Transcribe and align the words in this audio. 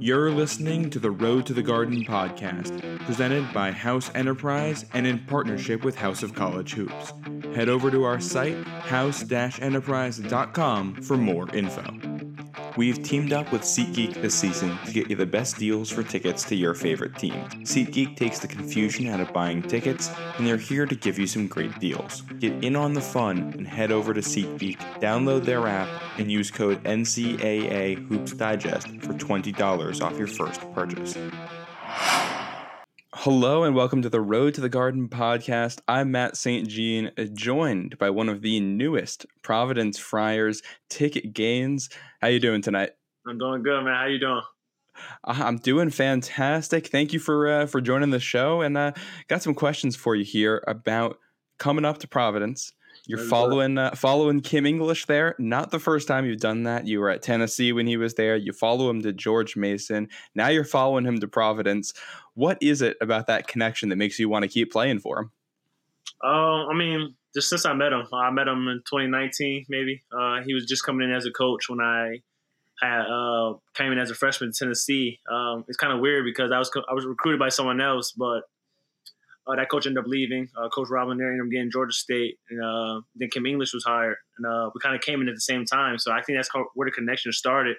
You're 0.00 0.30
listening 0.30 0.90
to 0.90 0.98
the 0.98 1.10
Road 1.10 1.44
to 1.44 1.52
the 1.52 1.62
Garden 1.62 2.06
podcast, 2.06 3.04
presented 3.04 3.52
by 3.52 3.70
House 3.70 4.10
Enterprise 4.14 4.86
and 4.94 5.06
in 5.06 5.18
partnership 5.26 5.84
with 5.84 5.94
House 5.94 6.22
of 6.22 6.34
College 6.34 6.72
Hoops. 6.72 7.12
Head 7.54 7.68
over 7.68 7.90
to 7.90 8.04
our 8.04 8.18
site, 8.18 8.66
house-enterprise.com, 8.66 11.02
for 11.02 11.18
more 11.18 11.54
info. 11.54 12.09
We've 12.76 13.02
teamed 13.02 13.32
up 13.32 13.50
with 13.52 13.62
SeatGeek 13.62 14.22
this 14.22 14.34
season 14.34 14.78
to 14.86 14.92
get 14.92 15.10
you 15.10 15.16
the 15.16 15.26
best 15.26 15.58
deals 15.58 15.90
for 15.90 16.02
tickets 16.02 16.44
to 16.44 16.54
your 16.54 16.74
favorite 16.74 17.16
team. 17.16 17.44
SeatGeek 17.62 18.16
takes 18.16 18.38
the 18.38 18.48
confusion 18.48 19.08
out 19.08 19.20
of 19.20 19.32
buying 19.32 19.62
tickets, 19.62 20.10
and 20.38 20.46
they're 20.46 20.56
here 20.56 20.86
to 20.86 20.94
give 20.94 21.18
you 21.18 21.26
some 21.26 21.46
great 21.48 21.78
deals. 21.80 22.22
Get 22.38 22.64
in 22.64 22.76
on 22.76 22.94
the 22.94 23.00
fun 23.00 23.54
and 23.56 23.66
head 23.66 23.90
over 23.90 24.14
to 24.14 24.20
SeatGeek, 24.20 24.78
download 25.00 25.44
their 25.44 25.66
app, 25.66 25.88
and 26.18 26.30
use 26.30 26.50
code 26.50 26.82
NCAA 26.84 28.06
Hoops 28.08 28.32
Digest 28.32 28.86
for 29.00 29.14
$20 29.14 30.02
off 30.02 30.16
your 30.16 30.28
first 30.28 30.60
purchase. 30.72 31.16
Hello 33.12 33.64
and 33.64 33.74
welcome 33.74 34.02
to 34.02 34.08
the 34.08 34.20
Road 34.20 34.54
to 34.54 34.60
the 34.60 34.68
Garden 34.68 35.08
podcast. 35.08 35.80
I'm 35.88 36.12
Matt 36.12 36.36
St. 36.36 36.68
Jean, 36.68 37.10
joined 37.34 37.98
by 37.98 38.08
one 38.08 38.28
of 38.28 38.40
the 38.40 38.60
newest 38.60 39.26
Providence 39.42 39.98
Friars, 39.98 40.62
Ticket 40.88 41.32
Gaines. 41.32 41.90
How 42.20 42.28
you 42.28 42.38
doing 42.38 42.62
tonight? 42.62 42.90
I'm 43.26 43.36
doing 43.36 43.64
good, 43.64 43.82
man. 43.82 43.94
How 43.94 44.06
you 44.06 44.20
doing? 44.20 44.42
I'm 45.24 45.56
doing 45.56 45.90
fantastic. 45.90 46.86
Thank 46.86 47.12
you 47.12 47.18
for 47.18 47.48
uh, 47.48 47.66
for 47.66 47.80
joining 47.80 48.10
the 48.10 48.20
show, 48.20 48.60
and 48.60 48.78
uh, 48.78 48.92
got 49.26 49.42
some 49.42 49.54
questions 49.54 49.96
for 49.96 50.14
you 50.14 50.24
here 50.24 50.62
about 50.68 51.18
coming 51.58 51.84
up 51.84 51.98
to 51.98 52.08
Providence. 52.08 52.72
You're 53.06 53.18
following 53.18 53.78
uh, 53.78 53.94
following 53.94 54.40
Kim 54.40 54.66
English 54.66 55.06
there. 55.06 55.34
Not 55.38 55.70
the 55.70 55.78
first 55.78 56.06
time 56.06 56.26
you've 56.26 56.40
done 56.40 56.64
that. 56.64 56.86
You 56.86 57.00
were 57.00 57.10
at 57.10 57.22
Tennessee 57.22 57.72
when 57.72 57.86
he 57.86 57.96
was 57.96 58.14
there. 58.14 58.36
You 58.36 58.52
follow 58.52 58.90
him 58.90 59.02
to 59.02 59.12
George 59.12 59.56
Mason. 59.56 60.08
Now 60.34 60.48
you're 60.48 60.64
following 60.64 61.04
him 61.04 61.20
to 61.20 61.28
Providence. 61.28 61.92
What 62.34 62.58
is 62.60 62.82
it 62.82 62.96
about 63.00 63.26
that 63.26 63.46
connection 63.46 63.88
that 63.88 63.96
makes 63.96 64.18
you 64.18 64.28
want 64.28 64.44
to 64.44 64.48
keep 64.48 64.72
playing 64.72 65.00
for 65.00 65.20
him? 65.20 65.32
Uh, 66.22 66.66
I 66.66 66.74
mean, 66.74 67.14
just 67.34 67.48
since 67.48 67.64
I 67.64 67.72
met 67.72 67.92
him, 67.92 68.06
I 68.12 68.30
met 68.30 68.48
him 68.48 68.68
in 68.68 68.82
2019. 68.86 69.66
Maybe 69.68 70.02
uh, 70.12 70.42
he 70.44 70.54
was 70.54 70.66
just 70.66 70.84
coming 70.84 71.08
in 71.08 71.14
as 71.14 71.26
a 71.26 71.30
coach 71.30 71.68
when 71.68 71.80
I 71.80 72.20
had 72.80 73.02
uh, 73.02 73.54
came 73.74 73.92
in 73.92 73.98
as 73.98 74.10
a 74.10 74.14
freshman 74.14 74.48
in 74.48 74.52
Tennessee. 74.52 75.20
Um, 75.30 75.64
it's 75.68 75.76
kind 75.76 75.92
of 75.92 76.00
weird 76.00 76.24
because 76.24 76.50
I 76.52 76.58
was 76.58 76.70
I 76.88 76.94
was 76.94 77.06
recruited 77.06 77.38
by 77.38 77.48
someone 77.48 77.80
else, 77.80 78.12
but 78.12 78.42
uh, 79.46 79.56
that 79.56 79.70
coach 79.70 79.86
ended 79.86 80.02
up 80.02 80.08
leaving. 80.08 80.48
Uh, 80.56 80.68
coach 80.68 80.88
Rob 80.90 81.08
Lanier 81.08 81.32
ended 81.32 81.46
up 81.46 81.50
getting 81.50 81.70
Georgia 81.70 81.92
State, 81.92 82.38
and 82.50 82.62
uh, 82.62 83.00
then 83.14 83.30
Kim 83.30 83.46
English 83.46 83.72
was 83.72 83.84
hired, 83.84 84.16
and 84.38 84.46
uh, 84.46 84.70
we 84.74 84.80
kind 84.80 84.94
of 84.94 85.00
came 85.00 85.20
in 85.20 85.28
at 85.28 85.34
the 85.34 85.40
same 85.40 85.64
time. 85.64 85.98
So 85.98 86.12
I 86.12 86.22
think 86.22 86.38
that's 86.38 86.50
where 86.74 86.86
the 86.86 86.92
connection 86.92 87.32
started. 87.32 87.76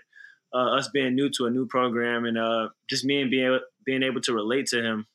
Uh, 0.53 0.75
us 0.75 0.89
being 0.89 1.15
new 1.15 1.29
to 1.29 1.45
a 1.45 1.49
new 1.49 1.65
program, 1.65 2.25
and 2.25 2.37
uh, 2.37 2.69
just 2.89 3.05
me 3.05 3.21
and 3.21 3.31
being 3.31 3.45
able, 3.45 3.59
being 3.85 4.03
able 4.03 4.19
to 4.21 4.33
relate 4.33 4.65
to 4.67 4.81
him 4.81 5.05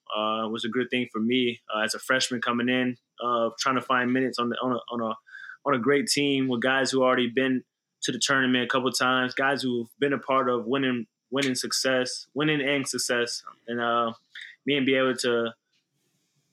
was 0.51 0.65
a 0.65 0.69
good 0.69 0.89
thing 0.91 1.09
for 1.13 1.21
me 1.21 1.61
as 1.85 1.95
a 1.95 1.99
freshman 1.99 2.41
coming 2.41 2.69
in, 2.69 2.97
trying 3.59 3.75
to 3.75 3.83
find 3.83 4.13
minutes 4.13 4.39
on 4.39 4.49
the 4.49 4.57
on 4.63 4.73
a 4.73 4.79
on 4.91 5.03
a 5.03 5.15
on 5.67 5.75
a 5.75 5.79
great 5.79 6.07
team 6.07 6.49
with 6.49 6.63
guys 6.63 6.91
who 6.91 7.03
already 7.03 7.29
been 7.29 7.63
to 8.03 8.13
the 8.13 8.21
tournament 8.23 8.65
a 8.65 8.69
couple 8.69 8.91
times, 8.93 9.35
guys 9.35 9.61
who've 9.63 9.89
been 9.99 10.15
a 10.15 10.19
part 10.19 10.49
of 10.49 10.65
winning 10.65 11.07
winning 11.31 11.57
success, 11.57 12.27
winning 12.33 12.63
and 12.63 12.89
success, 12.89 13.43
and 13.69 14.15
me 14.65 14.77
and 14.79 14.87
be 14.87 14.95
able 14.95 15.17
to 15.17 15.53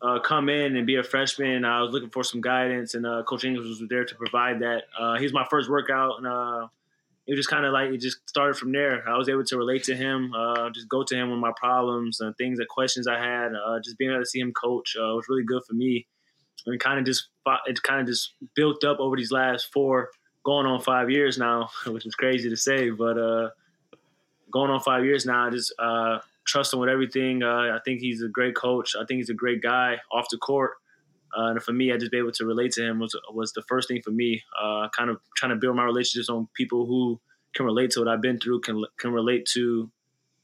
uh, 0.04 0.20
come 0.20 0.50
in 0.50 0.76
and 0.76 0.86
be 0.86 0.98
a 0.98 1.04
freshman. 1.04 1.64
I 1.64 1.82
was 1.82 1.92
looking 1.92 2.10
for 2.10 2.24
some 2.24 2.42
guidance, 2.42 2.94
and 2.94 3.06
uh, 3.06 3.24
Coach 3.24 3.46
English 3.46 3.66
was 3.66 3.84
there 3.90 4.04
to 4.04 4.16
provide 4.16 4.60
that. 4.60 4.84
Uh, 5.00 5.16
he 5.18 5.24
was 5.24 5.34
my 5.34 5.46
first 5.50 5.70
workout, 5.70 6.18
and 6.18 6.28
uh, 6.28 6.68
it 7.26 7.36
just 7.36 7.50
kind 7.50 7.66
of 7.66 7.72
like 7.72 7.90
it 7.90 8.00
just 8.00 8.18
started 8.30 8.58
from 8.58 8.74
there. 8.74 9.08
I 9.08 9.18
was 9.18 9.30
able 9.30 9.46
to 9.46 9.58
relate 9.58 9.86
to 9.86 9.96
him, 9.96 10.34
uh, 10.34 10.70
just 10.72 10.90
go 10.90 11.04
to 11.04 11.16
him 11.16 11.32
with 11.32 11.40
my 11.40 11.54
problems 11.56 12.20
and 12.20 12.36
things 12.36 12.60
and 12.60 12.68
questions 12.68 13.08
I 13.08 13.18
had. 13.18 13.54
Uh, 13.54 13.80
just 13.82 13.98
being 13.98 14.12
able 14.12 14.22
to 14.22 14.26
see 14.26 14.42
him 14.42 14.52
coach 14.52 14.96
was 14.98 15.26
really 15.30 15.46
good 15.46 15.64
for 15.66 15.74
me, 15.74 16.06
and 16.66 16.78
kind 16.82 17.00
of 17.00 17.06
just 17.06 17.30
it 17.66 17.82
kind 17.84 18.02
of 18.02 18.08
just 18.08 18.34
built 18.56 18.84
up 18.84 19.00
over 19.00 19.16
these 19.16 19.32
last 19.32 19.72
four, 19.72 20.10
going 20.44 20.66
on 20.66 20.82
five 20.82 21.10
years 21.10 21.38
now, 21.38 21.70
which 21.88 22.06
is 22.06 22.16
crazy 22.16 22.50
to 22.50 22.58
say, 22.58 22.90
but 22.90 23.14
going 24.52 24.70
on 24.70 24.82
five 24.82 25.06
years 25.06 25.26
now, 25.26 25.50
just 25.50 25.72
trust 26.46 26.74
him 26.74 26.80
with 26.80 26.90
everything. 26.90 27.44
Uh, 27.44 27.76
I 27.76 27.80
think 27.86 28.00
he's 28.00 28.22
a 28.22 28.28
great 28.28 28.56
coach. 28.56 28.96
I 28.96 29.06
think 29.06 29.20
he's 29.20 29.30
a 29.30 29.36
great 29.36 29.62
guy 29.62 29.98
off 30.12 30.28
the 30.30 30.38
court. 30.38 30.72
Uh, 31.36 31.52
and 31.52 31.64
for 31.64 31.74
me, 31.74 31.92
I 31.92 31.98
just 31.98 32.12
be 32.12 32.18
able 32.18 32.32
to 32.34 32.46
relate 32.46 32.74
to 32.74 32.84
him 32.84 33.00
was 33.00 33.20
was 33.34 33.54
the 33.54 33.64
first 33.64 33.88
thing 33.88 34.02
for 34.04 34.12
me. 34.12 34.44
Uh, 34.62 34.88
kind 34.96 35.10
of 35.10 35.20
trying 35.36 35.50
to 35.50 35.56
build 35.56 35.76
my 35.76 35.84
relationships 35.84 36.30
on 36.30 36.48
people 36.54 36.86
who 36.86 37.20
can 37.56 37.66
relate 37.66 37.92
to 37.92 38.00
what 38.02 38.08
I've 38.08 38.22
been 38.22 38.40
through, 38.40 38.62
can 38.62 38.84
can 39.00 39.12
relate 39.12 39.48
to 39.54 39.92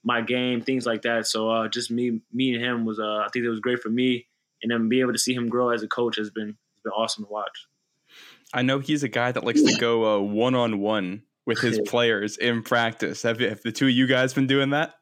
my 0.03 0.21
game, 0.21 0.61
things 0.61 0.85
like 0.85 1.03
that. 1.03 1.27
So 1.27 1.49
uh, 1.49 1.67
just 1.67 1.91
me, 1.91 2.21
me 2.31 2.53
and 2.53 2.63
him 2.63 2.85
was, 2.85 2.99
uh, 2.99 3.17
I 3.17 3.27
think 3.33 3.43
it 3.43 3.49
was 3.49 3.59
great 3.59 3.79
for 3.79 3.89
me, 3.89 4.27
and 4.63 4.71
then 4.71 4.89
being 4.89 5.01
able 5.01 5.13
to 5.13 5.19
see 5.19 5.33
him 5.33 5.49
grow 5.49 5.69
as 5.69 5.83
a 5.83 5.87
coach 5.87 6.17
has 6.17 6.31
been 6.31 6.47
has 6.47 6.83
been 6.83 6.93
awesome 6.93 7.25
to 7.25 7.31
watch. 7.31 7.67
I 8.53 8.63
know 8.63 8.79
he's 8.79 9.03
a 9.03 9.09
guy 9.09 9.31
that 9.31 9.43
likes 9.43 9.61
to 9.61 9.77
go 9.79 10.21
one 10.21 10.55
on 10.55 10.79
one 10.79 11.23
with 11.45 11.59
his 11.59 11.79
players 11.85 12.37
in 12.37 12.63
practice. 12.63 13.21
Have, 13.23 13.39
have 13.39 13.61
the 13.61 13.71
two 13.71 13.85
of 13.85 13.91
you 13.91 14.07
guys 14.07 14.33
been 14.33 14.47
doing 14.47 14.71
that? 14.71 14.95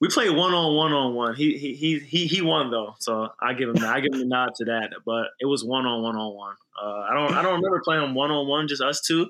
We 0.00 0.08
played 0.08 0.30
one 0.30 0.54
on 0.54 0.76
one 0.76 0.92
on 0.92 1.14
one. 1.14 1.34
He 1.34 1.58
he 1.58 1.74
he 1.74 1.98
he 1.98 2.26
he 2.26 2.42
won 2.42 2.70
though, 2.70 2.94
so 3.00 3.30
I 3.40 3.54
give 3.54 3.68
him 3.70 3.84
I 3.84 4.00
give 4.00 4.14
him 4.14 4.22
a 4.22 4.24
nod 4.24 4.54
to 4.56 4.64
that. 4.66 4.90
But 5.04 5.28
it 5.40 5.46
was 5.46 5.64
one 5.64 5.86
on 5.86 6.02
one 6.02 6.16
on 6.16 6.34
one. 6.34 6.54
I 6.80 7.14
don't 7.14 7.34
I 7.34 7.42
don't 7.42 7.56
remember 7.56 7.80
playing 7.84 8.14
one 8.14 8.30
on 8.30 8.46
one 8.46 8.68
just 8.68 8.82
us 8.82 9.00
two. 9.00 9.28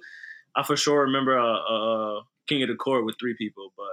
I 0.55 0.62
for 0.62 0.77
sure 0.77 1.03
remember 1.03 1.37
a, 1.37 1.45
a, 1.45 2.23
king 2.49 2.62
of 2.62 2.69
the 2.69 2.75
court 2.75 3.05
with 3.05 3.17
three 3.21 3.34
people, 3.37 3.73
but 3.77 3.87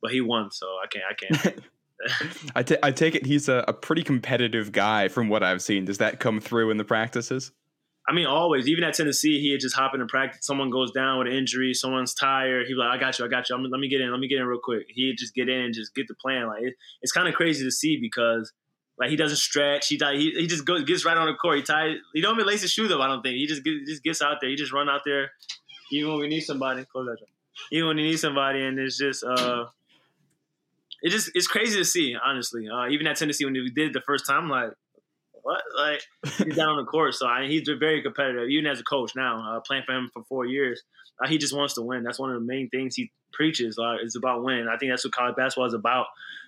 but 0.00 0.10
he 0.12 0.20
won, 0.20 0.50
so 0.50 0.66
I 0.66 0.86
can't 0.86 1.04
I 1.08 1.14
can't. 1.14 1.64
I, 2.54 2.62
t- 2.62 2.76
I 2.80 2.92
take 2.92 3.16
it 3.16 3.26
he's 3.26 3.48
a, 3.48 3.64
a 3.66 3.72
pretty 3.72 4.04
competitive 4.04 4.70
guy 4.70 5.08
from 5.08 5.28
what 5.28 5.42
I've 5.42 5.60
seen. 5.60 5.84
Does 5.84 5.98
that 5.98 6.20
come 6.20 6.40
through 6.40 6.70
in 6.70 6.76
the 6.76 6.84
practices? 6.84 7.50
I 8.08 8.14
mean, 8.14 8.26
always. 8.26 8.66
Even 8.68 8.84
at 8.84 8.94
Tennessee, 8.94 9.38
he 9.38 9.52
had 9.52 9.60
just 9.60 9.76
hop 9.76 9.94
in 9.94 10.06
practice. 10.06 10.46
Someone 10.46 10.70
goes 10.70 10.90
down 10.92 11.18
with 11.18 11.28
an 11.28 11.34
injury. 11.34 11.74
Someone's 11.74 12.14
tired. 12.14 12.66
He's 12.66 12.76
like, 12.76 12.88
"I 12.88 12.98
got 12.98 13.18
you. 13.18 13.24
I 13.26 13.28
got 13.28 13.48
you. 13.48 13.54
I'm, 13.54 13.62
let 13.64 13.78
me 13.78 13.88
get 13.88 14.00
in. 14.00 14.10
Let 14.10 14.18
me 14.18 14.28
get 14.28 14.40
in 14.40 14.46
real 14.46 14.60
quick." 14.62 14.86
He'd 14.88 15.16
just 15.18 15.34
get 15.34 15.48
in 15.48 15.60
and 15.60 15.74
just 15.74 15.94
get 15.94 16.08
the 16.08 16.14
plan. 16.14 16.46
Like 16.46 16.62
it, 16.62 16.74
it's 17.02 17.12
kind 17.12 17.28
of 17.28 17.34
crazy 17.34 17.64
to 17.64 17.70
see 17.70 17.98
because 18.00 18.52
like 18.98 19.10
he 19.10 19.16
doesn't 19.16 19.36
stretch. 19.36 19.88
He 19.88 19.98
he, 20.12 20.32
he 20.32 20.46
just 20.46 20.64
goes 20.64 20.84
gets 20.84 21.04
right 21.04 21.16
on 21.16 21.26
the 21.26 21.34
court. 21.34 21.58
He 21.58 21.62
ties. 21.62 21.96
He 22.14 22.22
don't 22.22 22.34
even 22.34 22.46
lace 22.46 22.62
his 22.62 22.72
shoes 22.72 22.90
up. 22.90 23.00
I 23.00 23.06
don't 23.06 23.22
think 23.22 23.36
he 23.36 23.46
just 23.46 23.62
get, 23.62 23.74
just 23.86 24.02
gets 24.02 24.22
out 24.22 24.38
there. 24.40 24.48
He 24.48 24.56
just 24.56 24.72
run 24.72 24.88
out 24.88 25.02
there. 25.04 25.32
Even 25.92 26.12
when 26.12 26.20
we 26.20 26.28
need 26.28 26.40
somebody, 26.40 26.84
close 26.84 27.06
that. 27.06 27.18
Even 27.72 27.88
when 27.88 27.98
you 27.98 28.04
need 28.04 28.18
somebody, 28.18 28.64
and 28.64 28.78
it's 28.78 28.96
just 28.96 29.22
uh, 29.22 29.66
it 31.02 31.10
just 31.10 31.30
it's 31.34 31.46
crazy 31.46 31.78
to 31.78 31.84
see. 31.84 32.16
Honestly, 32.22 32.68
uh, 32.68 32.88
even 32.88 33.06
at 33.06 33.16
Tennessee 33.16 33.44
when 33.44 33.54
we 33.54 33.70
did 33.70 33.92
the 33.92 34.00
first 34.00 34.26
time, 34.26 34.48
like 34.48 34.70
what? 35.48 35.62
Like 35.76 36.02
he's 36.44 36.56
down 36.56 36.68
on 36.68 36.76
the 36.76 36.84
court, 36.84 37.14
so 37.14 37.26
I, 37.26 37.46
he's 37.46 37.66
very 37.80 38.02
competitive. 38.02 38.50
Even 38.50 38.66
as 38.70 38.80
a 38.80 38.84
coach 38.84 39.12
now, 39.16 39.40
uh, 39.40 39.60
playing 39.60 39.84
for 39.86 39.94
him 39.94 40.10
for 40.12 40.22
four 40.24 40.44
years, 40.44 40.82
uh, 41.22 41.26
he 41.26 41.38
just 41.38 41.56
wants 41.56 41.74
to 41.74 41.82
win. 41.82 42.02
That's 42.02 42.18
one 42.18 42.30
of 42.30 42.38
the 42.38 42.46
main 42.46 42.68
things 42.68 42.94
he 42.94 43.10
preaches. 43.32 43.78
Uh, 43.78 43.96
is 44.02 44.14
about 44.14 44.44
winning. 44.44 44.68
I 44.68 44.76
think 44.76 44.92
that's 44.92 45.04
what 45.04 45.14
college 45.14 45.36
basketball 45.36 45.66
is 45.66 45.74
about: 45.74 46.06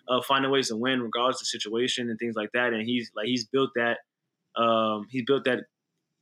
uh, 0.08 0.20
finding 0.20 0.50
ways 0.50 0.68
to 0.68 0.76
win 0.76 1.00
regardless 1.00 1.40
of 1.40 1.46
situation 1.46 2.10
and 2.10 2.18
things 2.18 2.36
like 2.36 2.52
that. 2.52 2.74
And 2.74 2.82
he's 2.82 3.10
like 3.16 3.26
he's 3.26 3.44
built 3.44 3.70
that. 3.76 3.98
Um, 4.60 5.06
he's 5.10 5.24
built 5.24 5.44
that 5.44 5.60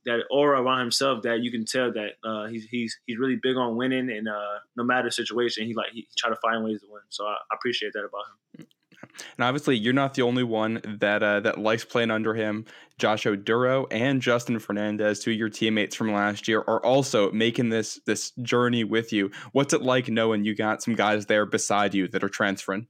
that 0.05 0.21
aura 0.31 0.61
around 0.61 0.79
himself 0.79 1.23
that 1.23 1.41
you 1.41 1.51
can 1.51 1.65
tell 1.65 1.91
that 1.91 2.11
uh, 2.23 2.47
he's 2.47 2.63
he's 2.65 2.97
he's 3.05 3.17
really 3.17 3.39
big 3.41 3.57
on 3.57 3.75
winning, 3.75 4.09
and 4.09 4.29
uh, 4.29 4.59
no 4.77 4.85
matter 4.85 5.09
the 5.09 5.11
situation, 5.11 5.65
he 5.65 5.73
like 5.73 5.91
he 5.91 6.07
try 6.17 6.29
to 6.29 6.37
find 6.37 6.63
ways 6.63 6.79
to 6.79 6.87
win. 6.89 7.01
So 7.09 7.25
I, 7.25 7.33
I 7.33 7.55
appreciate 7.55 7.91
that 7.93 8.05
about 8.05 8.23
him. 8.57 8.67
And 9.01 9.43
obviously, 9.43 9.77
you're 9.77 9.93
not 9.93 10.13
the 10.13 10.21
only 10.21 10.43
one 10.43 10.81
that 10.99 11.23
uh, 11.23 11.39
that 11.41 11.57
likes 11.57 11.85
playing 11.85 12.11
under 12.11 12.33
him. 12.33 12.65
Josh 12.97 13.23
Oduro 13.23 13.87
and 13.91 14.21
Justin 14.21 14.59
Fernandez, 14.59 15.19
two 15.19 15.31
of 15.31 15.37
your 15.37 15.49
teammates 15.49 15.95
from 15.95 16.11
last 16.11 16.47
year, 16.47 16.63
are 16.67 16.83
also 16.83 17.31
making 17.31 17.69
this 17.69 17.99
this 18.05 18.31
journey 18.41 18.83
with 18.83 19.13
you. 19.13 19.31
What's 19.51 19.73
it 19.73 19.81
like 19.81 20.09
knowing 20.09 20.43
you 20.43 20.55
got 20.55 20.83
some 20.83 20.95
guys 20.95 21.25
there 21.25 21.45
beside 21.45 21.93
you 21.93 22.07
that 22.09 22.23
are 22.23 22.29
transferring? 22.29 22.87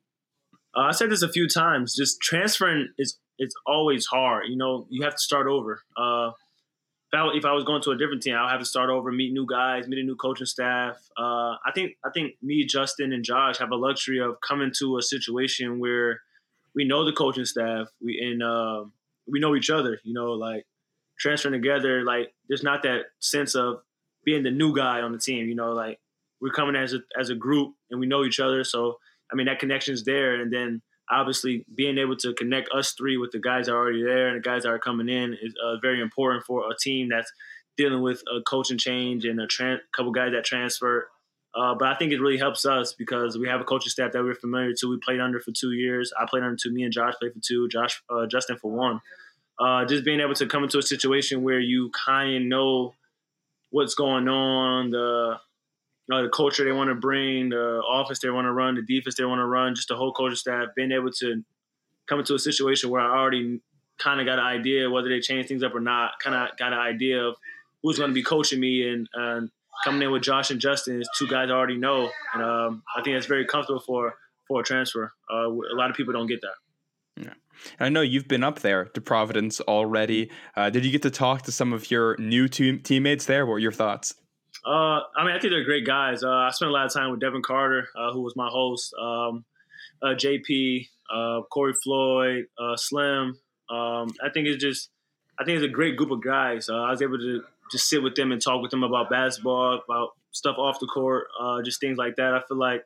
Uh, 0.75 0.81
I 0.81 0.91
said 0.91 1.09
this 1.09 1.21
a 1.21 1.31
few 1.31 1.47
times. 1.47 1.95
Just 1.95 2.21
transferring 2.21 2.89
is 2.97 3.17
it's 3.37 3.55
always 3.65 4.05
hard. 4.05 4.45
You 4.49 4.57
know, 4.57 4.85
you 4.89 5.03
have 5.03 5.13
to 5.13 5.21
start 5.21 5.47
over. 5.47 5.81
Uh, 5.97 6.31
if 7.11 7.19
I, 7.19 7.27
if 7.35 7.45
I 7.45 7.53
was 7.53 7.63
going 7.63 7.81
to 7.83 7.91
a 7.91 7.97
different 7.97 8.21
team, 8.21 8.35
I 8.35 8.43
would 8.43 8.51
have 8.51 8.59
to 8.59 8.65
start 8.65 8.89
over, 8.89 9.11
meet 9.11 9.33
new 9.33 9.47
guys, 9.47 9.87
meet 9.87 9.99
a 9.99 10.03
new 10.03 10.15
coaching 10.15 10.45
staff. 10.45 10.95
Uh, 11.17 11.55
I 11.65 11.71
think 11.73 11.93
I 12.05 12.09
think 12.13 12.33
me, 12.41 12.65
Justin, 12.65 13.13
and 13.13 13.23
Josh 13.23 13.57
have 13.57 13.71
a 13.71 13.75
luxury 13.75 14.19
of 14.19 14.37
coming 14.47 14.71
to 14.79 14.97
a 14.97 15.01
situation 15.01 15.79
where 15.79 16.21
we 16.75 16.85
know 16.85 17.05
the 17.05 17.13
coaching 17.13 17.45
staff, 17.45 17.87
we 18.03 18.19
and 18.19 18.43
uh, 18.43 18.85
we 19.27 19.39
know 19.39 19.55
each 19.55 19.71
other. 19.71 19.99
You 20.03 20.13
know, 20.13 20.33
like 20.33 20.65
transferring 21.19 21.59
together, 21.59 22.03
like 22.03 22.33
there's 22.47 22.63
not 22.63 22.83
that 22.83 23.05
sense 23.19 23.55
of 23.55 23.81
being 24.23 24.43
the 24.43 24.51
new 24.51 24.75
guy 24.75 25.01
on 25.01 25.11
the 25.11 25.17
team. 25.17 25.47
You 25.47 25.55
know, 25.55 25.71
like 25.71 25.99
we're 26.39 26.51
coming 26.51 26.75
as 26.75 26.93
a 26.93 26.99
as 27.19 27.31
a 27.31 27.35
group 27.35 27.73
and 27.89 27.99
we 27.99 28.05
know 28.05 28.23
each 28.23 28.39
other. 28.39 28.63
So 28.63 28.99
I 29.31 29.35
mean 29.35 29.47
that 29.47 29.59
connection 29.59 29.95
is 29.95 30.03
there, 30.03 30.35
and 30.39 30.53
then 30.53 30.83
obviously 31.11 31.65
being 31.75 31.97
able 31.97 32.15
to 32.17 32.33
connect 32.33 32.69
us 32.71 32.93
three 32.93 33.17
with 33.17 33.31
the 33.31 33.39
guys 33.39 33.65
that 33.65 33.73
are 33.73 33.77
already 33.77 34.03
there 34.03 34.27
and 34.27 34.37
the 34.37 34.47
guys 34.47 34.63
that 34.63 34.69
are 34.69 34.79
coming 34.79 35.09
in 35.09 35.33
is 35.41 35.53
uh, 35.63 35.77
very 35.81 36.01
important 36.01 36.45
for 36.45 36.69
a 36.69 36.75
team 36.79 37.09
that's 37.09 37.31
dealing 37.77 38.01
with 38.01 38.21
a 38.35 38.41
coaching 38.41 38.77
change 38.77 39.25
and 39.25 39.39
a 39.39 39.47
couple 39.95 40.11
guys 40.11 40.31
that 40.33 40.43
transfer. 40.43 41.07
Uh, 41.55 41.73
but 41.73 41.87
I 41.87 41.95
think 41.95 42.11
it 42.11 42.21
really 42.21 42.37
helps 42.37 42.65
us 42.65 42.93
because 42.93 43.37
we 43.37 43.47
have 43.47 43.59
a 43.61 43.63
coaching 43.63 43.89
staff 43.89 44.11
that 44.11 44.23
we're 44.23 44.35
familiar 44.35 44.73
to. 44.73 44.89
We 44.89 44.99
played 45.03 45.19
under 45.19 45.39
for 45.39 45.51
two 45.51 45.71
years. 45.71 46.13
I 46.19 46.25
played 46.29 46.43
under 46.43 46.57
two. 46.61 46.71
Me 46.71 46.83
and 46.83 46.93
Josh 46.93 47.15
played 47.19 47.33
for 47.33 47.39
two. 47.43 47.67
Josh, 47.69 48.03
uh, 48.09 48.27
Justin 48.27 48.57
for 48.57 48.71
one. 48.71 49.01
Uh, 49.59 49.85
just 49.85 50.05
being 50.05 50.19
able 50.19 50.35
to 50.35 50.45
come 50.45 50.63
into 50.63 50.77
a 50.77 50.83
situation 50.83 51.41
where 51.41 51.59
you 51.59 51.89
kind 52.05 52.35
of 52.35 52.43
know 52.43 52.93
what's 53.71 53.95
going 53.95 54.27
on, 54.27 54.91
the 54.91 55.39
uh, 56.11 56.21
the 56.21 56.29
culture 56.29 56.65
they 56.65 56.71
want 56.71 56.89
to 56.89 56.95
bring, 56.95 57.49
the 57.49 57.81
office 57.87 58.19
they 58.19 58.29
want 58.29 58.45
to 58.45 58.51
run, 58.51 58.75
the 58.75 58.81
defense 58.81 59.15
they 59.15 59.25
want 59.25 59.39
to 59.39 59.45
run, 59.45 59.75
just 59.75 59.87
the 59.87 59.95
whole 59.95 60.11
coaching 60.11 60.35
staff, 60.35 60.69
being 60.75 60.91
able 60.91 61.11
to 61.11 61.43
come 62.07 62.19
into 62.19 62.33
a 62.33 62.39
situation 62.39 62.89
where 62.89 63.01
I 63.01 63.17
already 63.17 63.61
kind 63.99 64.19
of 64.19 64.25
got 64.25 64.39
an 64.39 64.45
idea 64.45 64.89
whether 64.89 65.09
they 65.09 65.19
change 65.19 65.47
things 65.47 65.61
up 65.61 65.75
or 65.75 65.79
not, 65.79 66.13
kind 66.23 66.35
of 66.35 66.57
got 66.57 66.73
an 66.73 66.79
idea 66.79 67.23
of 67.23 67.35
who's 67.83 67.97
going 67.97 68.09
to 68.09 68.13
be 68.13 68.23
coaching 68.23 68.59
me 68.59 68.87
and, 68.89 69.49
coming 69.83 70.01
in 70.01 70.11
with 70.11 70.21
Josh 70.21 70.51
and 70.51 70.59
Justin 70.59 71.01
is 71.01 71.09
two 71.17 71.25
guys 71.25 71.49
I 71.49 71.53
already 71.53 71.77
know, 71.77 72.11
and 72.33 72.43
um, 72.43 72.83
I 72.97 73.01
think 73.01 73.15
that's 73.15 73.27
very 73.27 73.45
comfortable 73.45 73.79
for 73.79 74.13
for 74.45 74.59
a 74.59 74.63
transfer. 74.63 75.13
Uh, 75.31 75.47
a 75.47 75.75
lot 75.75 75.89
of 75.89 75.95
people 75.95 76.11
don't 76.11 76.27
get 76.27 76.41
that. 76.41 76.55
Yeah. 77.15 77.33
I 77.79 77.89
know 77.89 78.01
you've 78.01 78.27
been 78.27 78.43
up 78.43 78.59
there 78.59 78.85
to 78.85 79.01
Providence 79.01 79.61
already. 79.61 80.31
Uh, 80.55 80.69
did 80.69 80.85
you 80.85 80.91
get 80.91 81.01
to 81.03 81.09
talk 81.09 81.43
to 81.43 81.51
some 81.51 81.71
of 81.71 81.91
your 81.91 82.17
new 82.17 82.47
team- 82.47 82.79
teammates 82.79 83.25
there? 83.25 83.45
What 83.45 83.53
were 83.53 83.59
your 83.59 83.71
thoughts? 83.71 84.15
Uh, 84.65 85.01
I 85.15 85.23
mean, 85.23 85.35
I 85.35 85.39
think 85.39 85.51
they're 85.51 85.63
great 85.63 85.85
guys. 85.85 86.23
Uh, 86.23 86.29
I 86.29 86.51
spent 86.51 86.69
a 86.69 86.73
lot 86.73 86.85
of 86.85 86.93
time 86.93 87.11
with 87.11 87.19
Devin 87.19 87.41
Carter, 87.41 87.87
uh, 87.97 88.11
who 88.11 88.21
was 88.21 88.35
my 88.35 88.49
host, 88.49 88.93
um, 88.99 89.45
uh, 90.01 90.15
JP, 90.15 90.87
uh, 91.13 91.41
Corey 91.51 91.73
Floyd, 91.73 92.45
Slim. 92.75 93.37
Um, 93.69 94.13
I 94.23 94.29
think 94.33 94.47
it's 94.47 94.61
just, 94.61 94.89
I 95.39 95.45
think 95.45 95.57
it's 95.57 95.65
a 95.65 95.73
great 95.73 95.95
group 95.95 96.11
of 96.11 96.23
guys. 96.23 96.69
I 96.69 96.91
was 96.91 97.01
able 97.01 97.17
to 97.17 97.43
just 97.71 97.87
sit 97.87 98.03
with 98.03 98.15
them 98.15 98.31
and 98.31 98.41
talk 98.41 98.61
with 98.61 98.71
them 98.71 98.83
about 98.83 99.09
basketball, 99.09 99.81
about 99.87 100.09
stuff 100.31 100.57
off 100.57 100.79
the 100.79 100.87
court, 100.87 101.27
just 101.63 101.79
things 101.79 101.97
like 101.97 102.15
that. 102.17 102.33
I 102.33 102.41
feel 102.47 102.57
like 102.57 102.83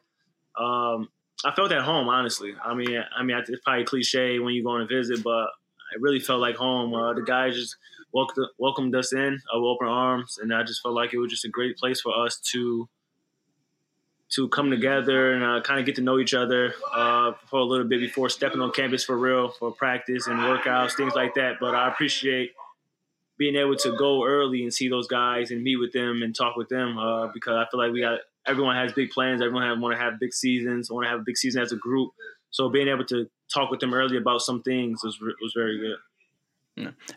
um, 0.60 1.10
I 1.46 1.54
felt 1.56 1.72
at 1.72 1.82
home, 1.82 2.08
honestly. 2.08 2.54
I 2.64 2.74
mean, 2.74 3.04
I 3.16 3.24
mean, 3.24 3.38
it's 3.38 3.62
probably 3.64 3.86
cliche 3.86 4.40
when 4.40 4.54
you 4.54 4.64
go 4.64 4.72
on 4.72 4.82
a 4.82 4.86
visit, 4.86 5.24
but 5.24 5.48
I 5.94 6.00
really 6.00 6.20
felt 6.20 6.40
like 6.40 6.56
home. 6.56 6.94
Uh, 6.94 7.14
the 7.14 7.22
guys 7.22 7.56
just 7.56 7.76
welcomed, 8.14 8.48
welcomed 8.58 8.96
us 8.96 9.14
in 9.14 9.42
uh, 9.54 9.60
with 9.60 9.68
open 9.68 9.88
arms, 9.88 10.38
and 10.42 10.54
I 10.54 10.64
just 10.64 10.82
felt 10.82 10.96
like 10.96 11.14
it 11.14 11.18
was 11.18 11.32
just 11.32 11.46
a 11.46 11.50
great 11.50 11.78
place 11.78 12.02
for 12.02 12.14
us 12.18 12.38
to 12.52 12.88
to 14.36 14.50
come 14.50 14.72
together 14.72 15.34
and 15.34 15.44
uh, 15.44 15.62
kind 15.62 15.80
of 15.80 15.86
get 15.86 15.96
to 15.96 16.02
know 16.02 16.18
each 16.18 16.34
other 16.34 16.74
uh, 16.92 17.34
for 17.50 17.60
a 17.60 17.64
little 17.64 17.86
bit 17.86 18.00
before 18.00 18.30
stepping 18.30 18.62
on 18.62 18.72
campus 18.72 19.04
for 19.04 19.16
real 19.16 19.50
for 19.50 19.72
practice 19.72 20.26
and 20.26 20.40
workouts, 20.40 20.94
things 20.94 21.14
like 21.14 21.36
that. 21.36 21.58
But 21.60 21.76
I 21.76 21.88
appreciate 21.88 22.52
being 23.38 23.56
able 23.56 23.76
to 23.76 23.96
go 23.96 24.26
early 24.26 24.64
and 24.64 24.74
see 24.74 24.90
those 24.90 25.08
guys 25.08 25.52
and 25.52 25.62
meet 25.62 25.76
with 25.76 25.92
them 25.94 26.24
and 26.24 26.36
talk 26.36 26.56
with 26.56 26.70
them 26.70 26.98
uh, 26.98 27.28
because 27.28 27.54
I 27.56 27.70
feel 27.70 27.80
like 27.80 27.92
we 27.92 28.02
got 28.02 28.20
everyone 28.46 28.76
has 28.76 28.92
big 28.94 29.12
plans. 29.12 29.42
Everyone 29.42 29.80
want 29.82 29.96
to 29.96 30.02
have 30.02 30.20
big 30.20 30.34
seasons. 30.34 30.90
Want 30.90 31.06
to 31.06 31.12
have 31.12 31.20
a 31.20 31.24
big 31.24 31.38
season 31.38 31.62
as 31.62 31.72
a 31.72 31.78
group. 31.78 32.12
So 32.50 32.70
being 32.70 32.88
able 32.88 33.06
to 33.06 33.30
talk 33.54 33.70
with 33.70 33.80
them 33.80 33.94
early 33.94 34.18
about 34.18 34.42
some 34.42 34.64
things 34.64 35.04
was 35.04 35.20
was 35.20 35.54
very 35.56 35.78
good. 35.78 35.98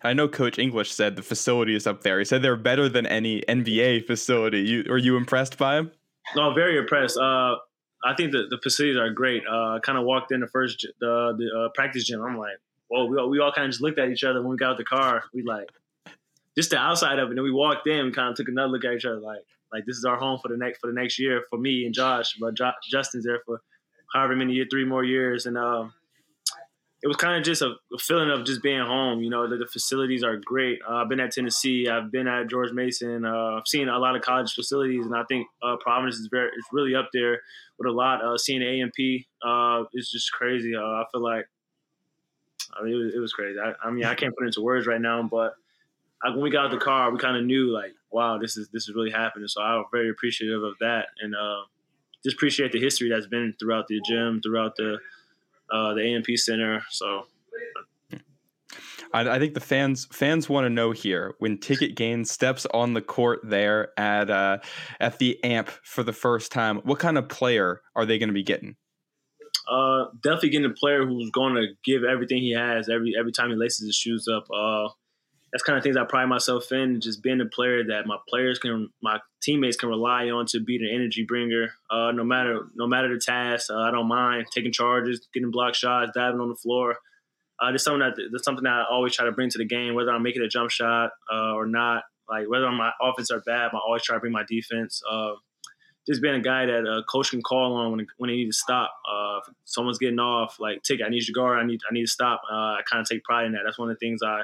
I 0.02 0.12
know 0.12 0.28
Coach 0.28 0.58
English 0.58 0.92
said 0.92 1.16
the 1.16 1.22
facility 1.22 1.74
is 1.74 1.86
up 1.86 2.02
there. 2.02 2.18
He 2.18 2.24
said 2.24 2.42
they're 2.42 2.56
better 2.56 2.88
than 2.88 3.06
any 3.06 3.42
NBA 3.42 4.06
facility. 4.06 4.60
You 4.60 4.84
are 4.90 4.98
you 4.98 5.16
impressed 5.16 5.56
by 5.56 5.78
him? 5.78 5.92
No, 6.34 6.52
very 6.52 6.76
impressed. 6.78 7.16
Uh, 7.16 7.56
I 8.04 8.14
think 8.16 8.32
the, 8.32 8.46
the 8.50 8.58
facilities 8.62 8.98
are 8.98 9.10
great. 9.10 9.42
Uh, 9.50 9.76
I 9.76 9.78
kind 9.82 9.96
of 9.96 10.04
walked 10.04 10.32
in 10.32 10.40
the 10.40 10.46
first 10.48 10.86
the 11.00 11.34
the 11.38 11.58
uh, 11.58 11.68
practice 11.74 12.04
gym. 12.04 12.22
I'm 12.22 12.36
like, 12.36 12.56
whoa, 12.88 13.06
we 13.06 13.16
all, 13.16 13.30
we 13.30 13.40
all 13.40 13.52
kind 13.52 13.66
of 13.66 13.70
just 13.70 13.82
looked 13.82 13.98
at 13.98 14.10
each 14.10 14.24
other 14.24 14.42
when 14.42 14.50
we 14.50 14.56
got 14.56 14.72
out 14.72 14.76
the 14.76 14.84
car. 14.84 15.24
We 15.32 15.42
like 15.42 15.70
just 16.56 16.70
the 16.70 16.78
outside 16.78 17.18
of 17.18 17.26
it. 17.26 17.30
And 17.30 17.38
then 17.38 17.44
we 17.44 17.52
walked 17.52 17.86
in, 17.86 18.12
kind 18.12 18.30
of 18.30 18.36
took 18.36 18.48
another 18.48 18.68
look 18.68 18.84
at 18.84 18.92
each 18.92 19.04
other, 19.04 19.20
like 19.20 19.42
like 19.72 19.84
this 19.86 19.96
is 19.96 20.04
our 20.04 20.16
home 20.16 20.38
for 20.40 20.48
the 20.48 20.56
next 20.56 20.80
for 20.80 20.88
the 20.88 20.92
next 20.92 21.18
year 21.18 21.44
for 21.48 21.58
me 21.58 21.86
and 21.86 21.94
Josh. 21.94 22.36
But 22.38 22.54
jo- 22.54 22.72
Justin's 22.90 23.24
there 23.24 23.40
for 23.46 23.62
however 24.12 24.36
many 24.36 24.52
years, 24.52 24.68
three 24.70 24.84
more 24.84 25.04
years, 25.04 25.46
and 25.46 25.56
um, 25.56 25.92
it 27.02 27.08
was 27.08 27.16
kind 27.16 27.36
of 27.36 27.44
just 27.44 27.62
a, 27.62 27.74
feeling 27.98 28.30
of 28.30 28.44
just 28.44 28.62
being 28.62 28.80
home. 28.80 29.22
You 29.22 29.30
know, 29.30 29.48
the, 29.48 29.56
the 29.56 29.66
facilities 29.66 30.24
are 30.24 30.36
great. 30.36 30.80
Uh, 30.88 30.94
I've 30.94 31.08
been 31.08 31.20
at 31.20 31.30
Tennessee. 31.30 31.88
I've 31.88 32.10
been 32.10 32.26
at 32.26 32.48
George 32.48 32.72
Mason. 32.72 33.24
Uh, 33.24 33.56
I've 33.58 33.66
seen 33.66 33.88
a 33.88 33.98
lot 33.98 34.16
of 34.16 34.22
college 34.22 34.54
facilities, 34.54 35.04
and 35.04 35.14
I 35.14 35.24
think 35.24 35.46
uh, 35.62 35.76
Providence 35.80 36.16
is 36.16 36.28
very 36.30 36.48
it's 36.48 36.68
really 36.72 36.94
up 36.94 37.10
there 37.12 37.40
with 37.78 37.86
a 37.86 37.92
lot. 37.92 38.24
Uh, 38.24 38.38
seeing 38.38 38.62
AMP 38.62 38.94
uh, 39.46 39.84
is 39.94 40.10
just 40.10 40.32
crazy. 40.32 40.74
Uh, 40.74 40.80
I 40.80 41.04
feel 41.12 41.22
like 41.22 41.46
I 42.78 42.82
mean 42.82 42.94
it 42.94 42.96
was, 42.96 43.14
it 43.14 43.18
was 43.18 43.32
crazy. 43.32 43.58
I, 43.58 43.72
I, 43.86 43.90
mean 43.90 44.04
I 44.04 44.14
can't 44.14 44.34
put 44.34 44.44
it 44.44 44.48
into 44.48 44.62
words 44.62 44.86
right 44.86 45.00
now, 45.00 45.22
but 45.22 45.54
I, 46.24 46.30
when 46.30 46.40
we 46.40 46.50
got 46.50 46.66
out 46.66 46.70
the 46.70 46.78
car, 46.78 47.10
we 47.10 47.18
kind 47.18 47.36
of 47.36 47.44
knew 47.44 47.66
like, 47.72 47.92
wow, 48.10 48.38
this 48.38 48.56
is 48.56 48.68
this 48.72 48.88
is 48.88 48.94
really 48.94 49.10
happening. 49.10 49.48
So 49.48 49.60
I'm 49.60 49.84
very 49.92 50.08
appreciative 50.08 50.62
of 50.62 50.74
that, 50.80 51.08
and 51.20 51.34
just 52.24 52.36
appreciate 52.36 52.72
the 52.72 52.80
history 52.80 53.10
that's 53.10 53.26
been 53.26 53.54
throughout 53.60 53.86
the 53.86 54.00
gym, 54.00 54.40
throughout 54.42 54.76
the 54.76 54.98
uh, 55.72 55.94
the 55.94 56.14
AMP 56.14 56.26
Center. 56.36 56.82
So. 56.90 57.26
I, 59.12 59.38
think 59.38 59.54
the 59.54 59.60
fans 59.60 60.06
fans 60.12 60.46
want 60.46 60.66
to 60.66 60.70
know 60.70 60.90
here 60.90 61.36
when 61.38 61.56
Ticket 61.58 61.96
Gaines 61.96 62.30
steps 62.30 62.66
on 62.74 62.92
the 62.92 63.00
court 63.00 63.40
there 63.44 63.98
at 63.98 64.28
uh, 64.30 64.58
at 65.00 65.18
the 65.18 65.42
AMP 65.42 65.70
for 65.84 66.02
the 66.02 66.12
first 66.12 66.52
time. 66.52 66.78
What 66.78 66.98
kind 66.98 67.16
of 67.16 67.28
player 67.28 67.80
are 67.94 68.04
they 68.04 68.18
going 68.18 68.28
to 68.28 68.34
be 68.34 68.42
getting? 68.42 68.76
Uh, 69.70 70.06
definitely 70.22 70.50
getting 70.50 70.70
a 70.70 70.74
player 70.74 71.06
who's 71.06 71.30
going 71.30 71.54
to 71.54 71.66
give 71.84 72.04
everything 72.04 72.38
he 72.38 72.52
has 72.52 72.88
every 72.88 73.14
every 73.18 73.32
time 73.32 73.50
he 73.50 73.56
laces 73.56 73.86
his 73.86 73.96
shoes 73.96 74.26
up. 74.28 74.44
Uh, 74.54 74.88
that's 75.52 75.62
kind 75.62 75.78
of 75.78 75.84
things 75.84 75.96
I 75.96 76.04
pride 76.04 76.26
myself 76.26 76.72
in, 76.72 77.00
just 77.00 77.22
being 77.22 77.40
a 77.40 77.46
player 77.46 77.84
that 77.84 78.06
my 78.06 78.16
players 78.28 78.58
can, 78.58 78.90
my 79.02 79.20
teammates 79.42 79.76
can 79.76 79.88
rely 79.88 80.28
on 80.28 80.46
to 80.46 80.60
be 80.60 80.78
the 80.78 80.92
energy 80.92 81.24
bringer. 81.26 81.70
Uh, 81.90 82.10
no 82.12 82.24
matter 82.24 82.66
no 82.74 82.86
matter 82.86 83.12
the 83.12 83.20
task, 83.20 83.70
uh, 83.70 83.78
I 83.78 83.90
don't 83.90 84.08
mind 84.08 84.46
taking 84.52 84.72
charges, 84.72 85.26
getting 85.32 85.50
block 85.50 85.74
shots, 85.74 86.10
diving 86.14 86.40
on 86.40 86.48
the 86.48 86.56
floor. 86.56 86.96
Uh, 87.62 87.76
something 87.78 88.00
that 88.00 88.16
that's 88.32 88.44
something 88.44 88.64
that 88.64 88.72
I 88.72 88.84
always 88.90 89.14
try 89.14 89.24
to 89.24 89.32
bring 89.32 89.50
to 89.50 89.58
the 89.58 89.64
game, 89.64 89.94
whether 89.94 90.10
I'm 90.10 90.22
making 90.22 90.42
a 90.42 90.48
jump 90.48 90.70
shot 90.70 91.10
uh, 91.32 91.54
or 91.54 91.66
not. 91.66 92.02
Like 92.28 92.48
whether 92.48 92.70
my 92.72 92.90
offense 93.00 93.30
or 93.30 93.40
bad, 93.46 93.70
I 93.72 93.78
always 93.78 94.02
try 94.02 94.16
to 94.16 94.20
bring 94.20 94.32
my 94.32 94.44
defense. 94.48 95.00
Uh, 95.08 95.34
just 96.08 96.22
being 96.22 96.34
a 96.34 96.40
guy 96.40 96.66
that 96.66 96.84
a 96.86 97.02
coach 97.10 97.30
can 97.30 97.40
call 97.40 97.76
on 97.76 97.92
when 97.92 98.06
when 98.18 98.28
they 98.28 98.36
need 98.36 98.46
to 98.46 98.52
stop. 98.52 98.92
Uh, 99.10 99.38
someone's 99.64 99.98
getting 99.98 100.18
off, 100.18 100.56
like 100.58 100.82
take, 100.82 101.00
I 101.04 101.08
need 101.08 101.20
you 101.20 101.26
to 101.26 101.32
guard. 101.32 101.58
I 101.60 101.64
need 101.64 101.80
I 101.88 101.94
need 101.94 102.04
to 102.04 102.10
stop. 102.10 102.42
I 102.50 102.80
kind 102.90 103.00
of 103.00 103.08
take 103.08 103.22
pride 103.22 103.46
in 103.46 103.52
that. 103.52 103.60
That's 103.64 103.78
one 103.78 103.88
of 103.90 103.96
the 103.96 104.04
things 104.04 104.20
I 104.24 104.42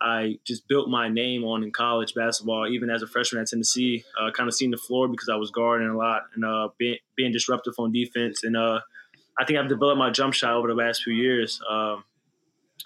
I 0.00 0.38
just 0.44 0.66
built 0.68 0.88
my 0.88 1.08
name 1.08 1.44
on 1.44 1.62
in 1.62 1.70
college 1.70 2.14
basketball, 2.14 2.66
even 2.68 2.90
as 2.90 3.02
a 3.02 3.06
freshman 3.06 3.42
at 3.42 3.48
Tennessee. 3.48 4.04
Uh, 4.20 4.30
kind 4.30 4.48
of 4.48 4.54
seeing 4.54 4.70
the 4.70 4.76
floor 4.76 5.08
because 5.08 5.28
I 5.28 5.36
was 5.36 5.50
guarding 5.50 5.88
a 5.88 5.96
lot 5.96 6.22
and 6.34 6.44
uh, 6.44 6.68
being, 6.78 6.98
being 7.16 7.32
disruptive 7.32 7.74
on 7.78 7.92
defense. 7.92 8.44
And 8.44 8.56
uh, 8.56 8.80
I 9.38 9.44
think 9.44 9.58
I've 9.58 9.68
developed 9.68 9.98
my 9.98 10.10
jump 10.10 10.34
shot 10.34 10.54
over 10.54 10.68
the 10.68 10.74
last 10.74 11.02
few 11.02 11.14
years. 11.14 11.60
Um, 11.68 12.04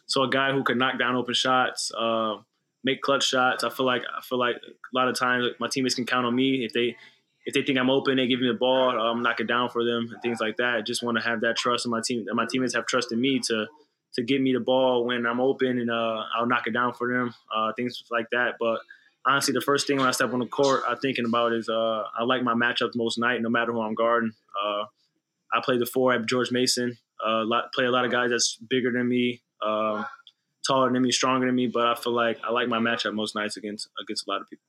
so 0.07 0.23
a 0.23 0.29
guy 0.29 0.53
who 0.53 0.63
can 0.63 0.79
knock 0.79 0.99
down 0.99 1.17
open 1.17 1.35
shots, 1.35 1.91
uh, 1.99 2.37
make 2.85 3.03
clutch 3.03 3.25
shots. 3.25 3.65
I 3.65 3.71
feel 3.71 3.87
like 3.87 4.03
I 4.17 4.21
feel 4.23 4.39
like 4.39 4.57
a 4.57 4.97
lot 4.97 5.09
of 5.09 5.19
times 5.19 5.47
my 5.59 5.69
teammates 5.69 5.95
can 5.95 6.07
count 6.07 6.27
on 6.27 6.35
me 6.35 6.65
if 6.65 6.73
they 6.73 6.97
if 7.45 7.55
they 7.55 7.63
think 7.63 7.79
I'm 7.79 7.89
open, 7.89 8.19
they 8.19 8.27
give 8.27 8.41
me 8.41 8.49
the 8.49 8.55
ball, 8.55 8.91
I'm 8.91 9.23
knocking 9.23 9.47
down 9.47 9.71
for 9.71 9.83
them 9.83 10.11
and 10.13 10.21
things 10.21 10.39
like 10.39 10.59
that. 10.59 10.75
I 10.75 10.81
just 10.83 11.03
want 11.03 11.17
to 11.17 11.25
have 11.25 11.41
that 11.41 11.57
trust 11.57 11.87
in 11.87 11.91
my 11.91 12.03
team. 12.05 12.25
And 12.27 12.37
my 12.37 12.45
teammates 12.45 12.75
have 12.75 12.85
trust 12.85 13.11
in 13.11 13.21
me 13.21 13.41
to 13.47 13.67
to 14.15 14.23
give 14.23 14.41
me 14.41 14.53
the 14.53 14.61
ball 14.61 15.05
when 15.05 15.27
I'm 15.27 15.41
open 15.41 15.79
and 15.79 15.91
uh, 15.91 16.23
I'll 16.37 16.47
knock 16.47 16.67
it 16.67 16.73
down 16.73 16.95
for 16.95 17.13
them, 17.13 17.35
uh, 17.55 17.73
things 17.77 18.03
like 18.11 18.27
that. 18.33 18.55
But 18.59 18.81
honestly, 19.27 19.53
the 19.53 19.61
first 19.61 19.87
thing 19.87 19.99
when 19.99 20.07
I 20.07 20.13
step 20.13 20.33
on 20.33 20.41
the 20.41 20.47
court, 20.47 20.83
I'm 20.89 20.99
thinking 20.99 21.25
about 21.27 21.53
is 21.53 21.69
uh, 21.69 22.03
I 22.19 22.25
like 22.25 22.43
my 22.43 22.55
matchups 22.55 22.97
most 22.97 23.19
night, 23.19 23.43
no 23.43 23.51
matter 23.51 23.73
who 23.73 23.81
I'm 23.81 23.95
guarding. 23.95 24.33
Uh, 24.61 24.85
I 25.53 25.61
play 25.63 25.79
the 25.79 25.87
four 25.87 26.13
at 26.13 26.27
George 26.27 26.51
Mason. 26.51 26.97
Uh, 27.25 27.45
play 27.75 27.85
a 27.85 27.91
lot 27.91 28.05
of 28.05 28.13
guys 28.13 28.31
that's 28.31 28.57
bigger 28.71 28.93
than 28.93 29.09
me, 29.09 29.43
um, 29.65 30.07
taller 30.67 30.93
than 30.93 31.03
me, 31.03 31.11
stronger 31.11 31.47
than 31.47 31.55
me. 31.55 31.67
But 31.67 31.87
I 31.87 31.95
feel 31.95 32.13
like 32.13 32.39
I 32.45 32.53
like 32.53 32.69
my 32.69 32.79
matchup 32.79 33.13
most 33.13 33.35
nights 33.35 33.57
against 33.57 33.89
against 34.01 34.27
a 34.27 34.31
lot 34.31 34.41
of 34.41 34.49
people. 34.49 34.65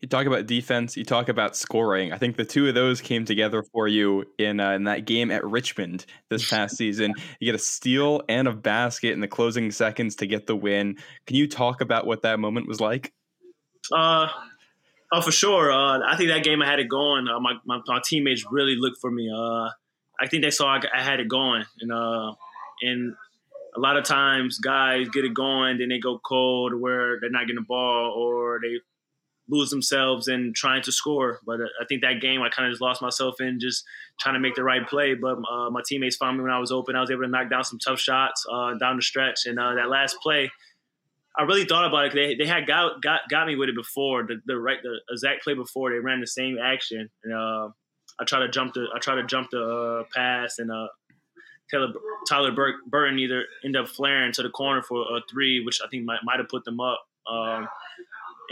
You 0.00 0.08
talk 0.08 0.26
about 0.26 0.46
defense. 0.46 0.96
You 0.96 1.04
talk 1.04 1.28
about 1.28 1.56
scoring. 1.56 2.12
I 2.12 2.18
think 2.18 2.36
the 2.36 2.44
two 2.44 2.68
of 2.68 2.74
those 2.74 3.00
came 3.00 3.24
together 3.24 3.62
for 3.72 3.88
you 3.88 4.24
in 4.38 4.60
uh, 4.60 4.72
in 4.72 4.84
that 4.84 5.06
game 5.06 5.30
at 5.30 5.44
Richmond 5.44 6.04
this 6.28 6.48
past 6.50 6.76
season. 6.76 7.14
You 7.40 7.46
get 7.46 7.54
a 7.54 7.62
steal 7.62 8.22
and 8.28 8.46
a 8.46 8.52
basket 8.52 9.12
in 9.12 9.20
the 9.20 9.28
closing 9.28 9.70
seconds 9.70 10.16
to 10.16 10.26
get 10.26 10.46
the 10.46 10.56
win. 10.56 10.96
Can 11.26 11.36
you 11.36 11.48
talk 11.48 11.80
about 11.80 12.06
what 12.06 12.22
that 12.22 12.38
moment 12.38 12.68
was 12.68 12.80
like? 12.80 13.12
Uh, 13.92 14.28
oh, 15.12 15.20
for 15.20 15.32
sure. 15.32 15.72
Uh, 15.72 16.00
I 16.06 16.16
think 16.16 16.30
that 16.30 16.44
game 16.44 16.62
I 16.62 16.66
had 16.66 16.78
it 16.78 16.88
going. 16.88 17.26
Uh, 17.28 17.40
my, 17.40 17.54
my, 17.64 17.80
my 17.86 18.00
teammates 18.04 18.44
really 18.50 18.76
looked 18.76 18.98
for 19.00 19.10
me. 19.10 19.30
Uh, 19.34 19.70
I 20.20 20.28
think 20.28 20.42
they 20.42 20.50
saw 20.50 20.76
I, 20.76 20.80
I 20.94 21.02
had 21.02 21.20
it 21.20 21.28
going, 21.28 21.64
and 21.80 21.92
uh, 21.92 22.34
and 22.82 23.14
a 23.76 23.80
lot 23.80 23.96
of 23.96 24.04
times 24.04 24.58
guys 24.58 25.08
get 25.08 25.24
it 25.24 25.34
going, 25.34 25.78
then 25.78 25.88
they 25.88 25.98
go 25.98 26.18
cold 26.18 26.74
where 26.74 27.18
they're 27.20 27.30
not 27.30 27.46
getting 27.46 27.56
the 27.56 27.66
ball 27.66 28.14
or 28.16 28.60
they 28.62 28.78
lose 29.48 29.70
themselves 29.70 30.28
in 30.28 30.52
trying 30.54 30.82
to 30.82 30.92
score. 30.92 31.40
But 31.46 31.60
uh, 31.60 31.64
I 31.80 31.84
think 31.88 32.02
that 32.02 32.20
game 32.20 32.42
I 32.42 32.48
kind 32.48 32.66
of 32.66 32.72
just 32.72 32.82
lost 32.82 33.02
myself 33.02 33.40
in 33.40 33.58
just 33.60 33.84
trying 34.20 34.34
to 34.34 34.40
make 34.40 34.54
the 34.54 34.64
right 34.64 34.86
play. 34.86 35.14
But 35.14 35.36
uh, 35.50 35.70
my 35.70 35.82
teammates 35.86 36.16
found 36.16 36.38
me 36.38 36.42
when 36.42 36.52
I 36.52 36.58
was 36.58 36.72
open. 36.72 36.96
I 36.96 37.00
was 37.00 37.10
able 37.10 37.22
to 37.22 37.28
knock 37.28 37.50
down 37.50 37.64
some 37.64 37.78
tough 37.78 37.98
shots 37.98 38.44
uh, 38.50 38.74
down 38.74 38.96
the 38.96 39.02
stretch. 39.02 39.46
And 39.46 39.58
uh, 39.58 39.74
that 39.74 39.88
last 39.88 40.16
play, 40.22 40.50
I 41.38 41.42
really 41.42 41.64
thought 41.64 41.86
about 41.86 42.06
it. 42.06 42.12
They, 42.14 42.34
they 42.34 42.48
had 42.48 42.66
got, 42.66 43.02
got 43.02 43.20
got 43.28 43.46
me 43.46 43.56
with 43.56 43.68
it 43.68 43.74
before 43.76 44.22
the, 44.22 44.40
the 44.46 44.58
right 44.58 44.78
the 44.82 45.00
exact 45.10 45.44
play 45.44 45.54
before 45.54 45.90
they 45.90 45.98
ran 45.98 46.20
the 46.20 46.26
same 46.26 46.58
action. 46.62 47.10
And 47.24 47.34
uh, 47.34 47.68
I 48.20 48.24
try 48.24 48.40
to 48.40 48.48
jump 48.48 48.74
the 48.74 48.86
I 48.94 48.98
try 48.98 49.16
to 49.16 49.24
jump 49.24 49.48
the 49.50 50.04
uh, 50.04 50.04
pass 50.14 50.58
and 50.58 50.70
Taylor 51.70 51.88
Tyler 52.28 52.52
Bur- 52.52 52.80
Burton 52.86 53.18
either 53.18 53.44
end 53.64 53.76
up 53.76 53.88
flaring 53.88 54.32
to 54.32 54.42
the 54.42 54.50
corner 54.50 54.82
for 54.82 55.02
a 55.02 55.20
three, 55.30 55.64
which 55.64 55.80
I 55.84 55.88
think 55.88 56.04
might 56.04 56.20
might 56.24 56.38
have 56.38 56.48
put 56.48 56.64
them 56.64 56.80
up. 56.80 57.00
Um, 57.30 57.68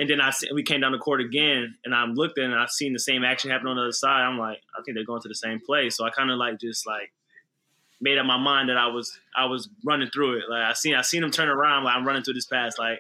and 0.03 0.11
then 0.11 0.21
I 0.21 0.33
we 0.53 0.65
came 0.65 0.81
down 0.81 0.91
the 0.91 0.99
court 0.99 1.21
again, 1.21 1.77
and 1.85 1.95
I 1.95 2.05
looked 2.07 2.37
and 2.37 2.53
I've 2.53 2.71
seen 2.71 2.93
the 2.93 2.99
same 2.99 3.23
action 3.23 3.53
happen 3.53 3.69
on 3.69 3.77
the 3.77 3.83
other 3.83 3.93
side. 3.93 4.23
I'm 4.23 4.37
like, 4.37 4.61
I 4.77 4.83
think 4.83 4.97
they're 4.97 5.05
going 5.05 5.23
to 5.23 5.29
the 5.29 5.35
same 5.37 5.61
place. 5.61 5.97
So 5.97 6.05
I 6.05 6.11
kind 6.11 6.29
of 6.29 6.39
like 6.39 6.59
just 6.59 6.89
like 6.89 7.13
made 8.01 8.19
up 8.19 8.27
my 8.27 8.37
mind 8.37 8.69
that 8.69 8.77
I 8.77 8.89
was 8.89 9.17
I 9.37 9.45
was 9.45 9.69
running 9.85 10.11
through 10.13 10.39
it. 10.39 10.45
Like 10.51 10.65
I 10.65 10.73
seen 10.73 10.97
I 10.97 11.03
seen 11.03 11.23
him 11.23 11.31
turn 11.31 11.49
around, 11.49 11.85
like 11.85 11.95
I'm 11.95 12.05
running 12.05 12.25
through 12.25 12.35
this 12.35 12.47
pass. 12.47 12.79
Like 12.81 12.99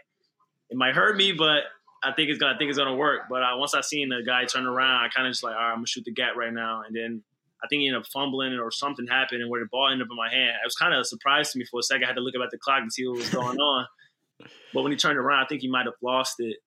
it 0.71 0.77
might 0.77 0.95
hurt 0.95 1.17
me, 1.17 1.33
but 1.33 1.65
I 2.05 2.13
think 2.13 2.31
it's 2.31 2.39
gonna 2.39 2.55
I 2.55 2.57
think 2.57 2.69
it's 2.69 2.79
gonna 2.79 2.95
work. 2.95 3.23
But 3.29 3.43
I, 3.43 3.57
once 3.57 3.75
I 3.75 3.81
seen 3.81 4.09
the 4.09 4.23
guy 4.25 4.45
turn 4.45 4.65
around, 4.65 5.05
I 5.05 5.09
kind 5.09 5.27
of 5.27 5.33
just 5.33 5.43
like, 5.43 5.57
all 5.57 5.61
right, 5.61 5.71
I'm 5.71 5.79
gonna 5.79 5.89
shoot 5.89 6.05
the 6.05 6.13
gap 6.13 6.37
right 6.37 6.53
now. 6.53 6.85
And 6.87 6.95
then 6.95 7.25
I 7.65 7.67
think 7.67 7.81
he 7.81 7.89
ended 7.89 8.03
up 8.03 8.07
fumbling 8.13 8.53
or 8.53 8.71
something 8.71 9.09
happened, 9.09 9.43
and 9.43 9.51
where 9.51 9.61
the 9.61 9.67
ball 9.67 9.89
ended 9.91 10.07
up 10.07 10.13
in 10.13 10.17
my 10.17 10.31
hand, 10.31 10.51
it 10.63 10.67
was 10.67 10.77
kind 10.77 10.95
of 10.95 11.01
a 11.01 11.05
surprise 11.05 11.51
to 11.51 11.59
me 11.59 11.65
for 11.65 11.81
a 11.81 11.83
second. 11.83 12.05
I 12.05 12.07
had 12.07 12.15
to 12.15 12.23
look 12.23 12.37
up 12.37 12.43
at 12.45 12.53
the 12.53 12.59
clock 12.59 12.85
to 12.85 12.91
see 12.93 13.09
what 13.09 13.17
was 13.17 13.31
going 13.31 13.59
on. 13.59 13.89
But 14.73 14.83
when 14.83 14.93
he 14.93 14.97
turned 14.97 15.19
around, 15.19 15.45
I 15.45 15.47
think 15.49 15.63
he 15.63 15.69
might 15.69 15.87
have 15.87 15.95
lost 16.01 16.37
it. 16.39 16.59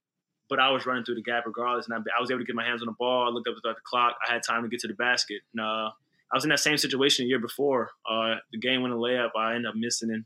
But 0.50 0.60
I 0.60 0.70
was 0.70 0.86
running 0.86 1.04
through 1.04 1.16
the 1.16 1.24
gap 1.24 1.46
regardless, 1.46 1.88
and 1.88 1.96
I, 1.96 1.98
I 2.18 2.22
was 2.22 2.30
able 2.30 2.40
to 2.40 2.46
get 2.46 2.56
my 2.56 2.64
hands 2.64 2.82
on 2.82 2.86
the 2.86 2.96
ball. 2.98 3.28
I 3.28 3.30
looked 3.30 3.48
up 3.48 3.56
at 3.58 3.64
the 3.64 3.74
clock. 3.84 4.16
I 4.28 4.34
had 4.34 4.44
time 4.44 4.64
to 4.64 4.70
get 4.70 4.80
to 4.82 4.88
the 4.88 4.94
basket. 4.94 5.42
And, 5.54 5.66
uh, 5.66 5.90
I 6.32 6.36
was 6.36 6.44
in 6.44 6.50
that 6.50 6.60
same 6.60 6.78
situation 6.78 7.25
a 7.25 7.28
year 7.28 7.40
before. 7.40 7.92
Uh, 8.10 8.36
the 8.52 8.58
game 8.58 8.82
winning 8.82 8.98
layup, 8.98 9.30
I 9.38 9.56
ended 9.56 9.70
up 9.70 9.75
missing 9.75 10.10
in 10.10 10.25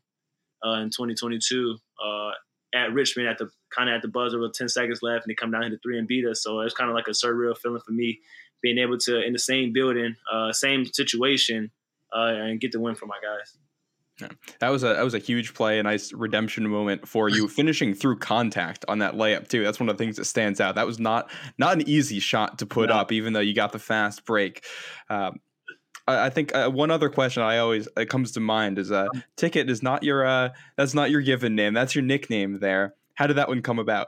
uh, 0.65 0.79
in 0.79 0.89
2022 0.89 1.77
uh, 2.03 2.31
at 2.73 2.93
Richmond 2.93 3.27
at 3.27 3.37
the 3.37 3.49
kind 3.75 3.89
of 3.89 3.95
at 3.95 4.01
the 4.01 4.07
buzzer 4.07 4.39
with 4.39 4.53
10 4.53 4.69
seconds 4.69 4.99
left, 5.01 5.25
and 5.25 5.31
they 5.31 5.35
come 5.35 5.51
down 5.51 5.63
here 5.63 5.71
to 5.71 5.77
three 5.79 5.97
and 5.97 6.07
beat 6.07 6.25
us. 6.25 6.43
So 6.43 6.61
it's 6.61 6.73
kind 6.73 6.89
of 6.89 6.95
like 6.95 7.07
a 7.07 7.11
surreal 7.11 7.57
feeling 7.57 7.81
for 7.85 7.91
me 7.91 8.19
being 8.61 8.77
able 8.77 8.97
to 8.97 9.21
in 9.21 9.33
the 9.33 9.39
same 9.39 9.71
building, 9.73 10.15
uh, 10.31 10.51
same 10.51 10.85
situation, 10.85 11.71
uh, 12.15 12.33
and 12.33 12.59
get 12.59 12.71
the 12.71 12.79
win 12.79 12.95
for 12.95 13.05
my 13.05 13.19
guys. 13.21 13.57
Yeah. 14.19 14.27
That 14.59 14.69
was 14.69 14.83
a 14.83 14.87
that 14.87 15.03
was 15.03 15.13
a 15.13 15.19
huge 15.19 15.53
play, 15.53 15.79
a 15.79 15.83
nice 15.83 16.11
redemption 16.11 16.67
moment 16.69 17.07
for 17.07 17.29
you, 17.29 17.47
finishing 17.59 17.93
through 17.93 18.19
contact 18.19 18.83
on 18.87 18.99
that 18.99 19.15
layup 19.15 19.47
too. 19.47 19.63
That's 19.63 19.79
one 19.79 19.89
of 19.89 19.97
the 19.97 20.03
things 20.03 20.17
that 20.17 20.25
stands 20.25 20.59
out. 20.59 20.75
That 20.75 20.85
was 20.85 20.99
not 20.99 21.31
not 21.57 21.73
an 21.73 21.87
easy 21.87 22.19
shot 22.19 22.59
to 22.59 22.65
put 22.65 22.89
no. 22.89 22.95
up, 22.95 23.11
even 23.11 23.33
though 23.33 23.39
you 23.39 23.53
got 23.53 23.71
the 23.71 23.79
fast 23.79 24.25
break. 24.25 24.65
Um, 25.09 25.39
I 26.07 26.29
think 26.29 26.55
uh, 26.55 26.69
one 26.69 26.91
other 26.91 27.09
question 27.09 27.43
I 27.43 27.59
always 27.59 27.87
it 27.95 28.09
comes 28.09 28.31
to 28.33 28.39
mind 28.39 28.79
is 28.79 28.91
uh, 28.91 29.07
ticket 29.35 29.69
is 29.69 29.83
not 29.83 30.03
your 30.03 30.25
uh, 30.25 30.49
that's 30.75 30.93
not 30.93 31.11
your 31.11 31.21
given 31.21 31.55
name. 31.55 31.73
That's 31.73 31.95
your 31.95 32.03
nickname 32.03 32.59
there. 32.59 32.95
How 33.15 33.27
did 33.27 33.37
that 33.37 33.47
one 33.47 33.61
come 33.61 33.79
about? 33.79 34.07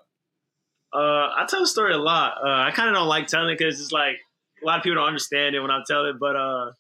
Uh, 0.94 1.30
I 1.38 1.46
tell 1.48 1.62
the 1.62 1.68
story 1.68 1.94
a 1.94 1.98
lot. 1.98 2.34
Uh, 2.44 2.50
I 2.50 2.72
kind 2.72 2.90
of 2.90 2.96
don't 2.96 3.08
like 3.08 3.28
telling 3.28 3.50
it 3.50 3.58
because 3.58 3.80
it's 3.80 3.92
like 3.92 4.18
a 4.62 4.66
lot 4.66 4.78
of 4.78 4.84
people 4.84 4.96
don't 4.96 5.08
understand 5.08 5.56
it 5.56 5.62
when 5.62 5.72
I 5.72 5.82
tell 5.88 6.06
it. 6.06 6.16
But 6.20 6.36
uh, 6.36 6.72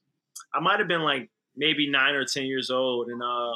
I 0.53 0.59
might 0.59 0.79
have 0.79 0.87
been 0.87 1.01
like 1.01 1.29
maybe 1.61 1.89
nine 1.89 2.15
or 2.15 2.25
ten 2.25 2.45
years 2.45 2.71
old, 2.71 3.07
and 3.07 3.21
uh, 3.21 3.53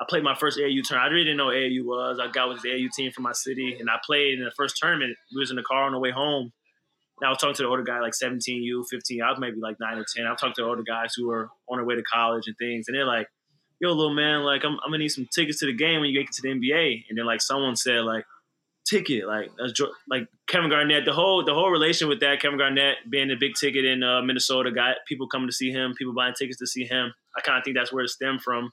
I 0.00 0.04
played 0.08 0.24
my 0.24 0.34
first 0.34 0.58
AAU 0.58 0.82
tournament. 0.82 1.10
I 1.10 1.14
really 1.14 1.24
didn't 1.24 1.38
know 1.38 1.46
AAU 1.46 1.84
was. 1.84 2.18
I 2.20 2.30
got 2.30 2.48
with 2.48 2.62
the 2.62 2.70
AAU 2.70 2.88
team 2.90 3.12
from 3.12 3.22
my 3.22 3.32
city, 3.32 3.76
and 3.78 3.88
I 3.88 3.96
played 4.04 4.38
in 4.38 4.44
the 4.44 4.52
first 4.56 4.76
tournament. 4.76 5.16
We 5.34 5.40
was 5.40 5.50
in 5.50 5.56
the 5.56 5.62
car 5.62 5.84
on 5.84 5.92
the 5.92 5.98
way 6.00 6.10
home, 6.10 6.52
and 7.20 7.26
I 7.26 7.30
was 7.30 7.38
talking 7.38 7.54
to 7.54 7.62
the 7.62 7.68
older 7.68 7.84
guy, 7.84 8.00
like 8.00 8.14
17, 8.14 8.62
you, 8.62 8.84
15. 8.90 9.22
I 9.22 9.30
was 9.30 9.38
maybe 9.38 9.58
like 9.60 9.76
nine 9.80 9.98
or 9.98 10.04
10. 10.04 10.26
I 10.26 10.30
was 10.30 10.40
talking 10.40 10.54
to 10.56 10.62
the 10.62 10.68
older 10.68 10.82
guys 10.82 11.14
who 11.16 11.28
were 11.28 11.48
on 11.68 11.78
their 11.78 11.86
way 11.86 11.94
to 11.94 12.02
college 12.02 12.46
and 12.46 12.56
things. 12.58 12.86
And 12.88 12.96
they're 12.96 13.06
like, 13.06 13.28
yo, 13.80 13.90
little 13.90 14.14
man, 14.14 14.42
like, 14.42 14.64
I'm, 14.64 14.78
I'm 14.84 14.92
to 14.92 14.98
need 14.98 15.08
some 15.08 15.28
tickets 15.32 15.60
to 15.60 15.66
the 15.66 15.72
game 15.72 16.00
when 16.00 16.10
you 16.10 16.20
get 16.20 16.30
to 16.32 16.42
the 16.42 16.48
NBA. 16.48 17.04
And 17.08 17.18
then, 17.18 17.26
like, 17.26 17.40
someone 17.40 17.76
said, 17.76 18.02
like, 18.02 18.24
ticket, 18.88 19.26
like, 19.26 19.50
like 20.08 20.28
Kevin 20.46 20.70
Garnett, 20.70 21.04
the 21.04 21.12
whole, 21.12 21.44
the 21.44 21.54
whole 21.54 21.70
relation 21.70 22.08
with 22.08 22.20
that, 22.20 22.40
Kevin 22.40 22.58
Garnett 22.58 22.96
being 23.08 23.28
the 23.28 23.36
big 23.36 23.54
ticket 23.54 23.84
in 23.84 24.02
uh, 24.02 24.22
Minnesota, 24.22 24.70
got 24.70 24.96
people 25.06 25.28
coming 25.28 25.48
to 25.48 25.52
see 25.52 25.70
him, 25.70 25.94
people 25.96 26.14
buying 26.14 26.34
tickets 26.34 26.58
to 26.58 26.66
see 26.66 26.84
him. 26.84 27.12
I 27.36 27.40
kind 27.40 27.58
of 27.58 27.64
think 27.64 27.76
that's 27.76 27.92
where 27.92 28.04
it 28.04 28.10
stemmed 28.10 28.42
from. 28.42 28.70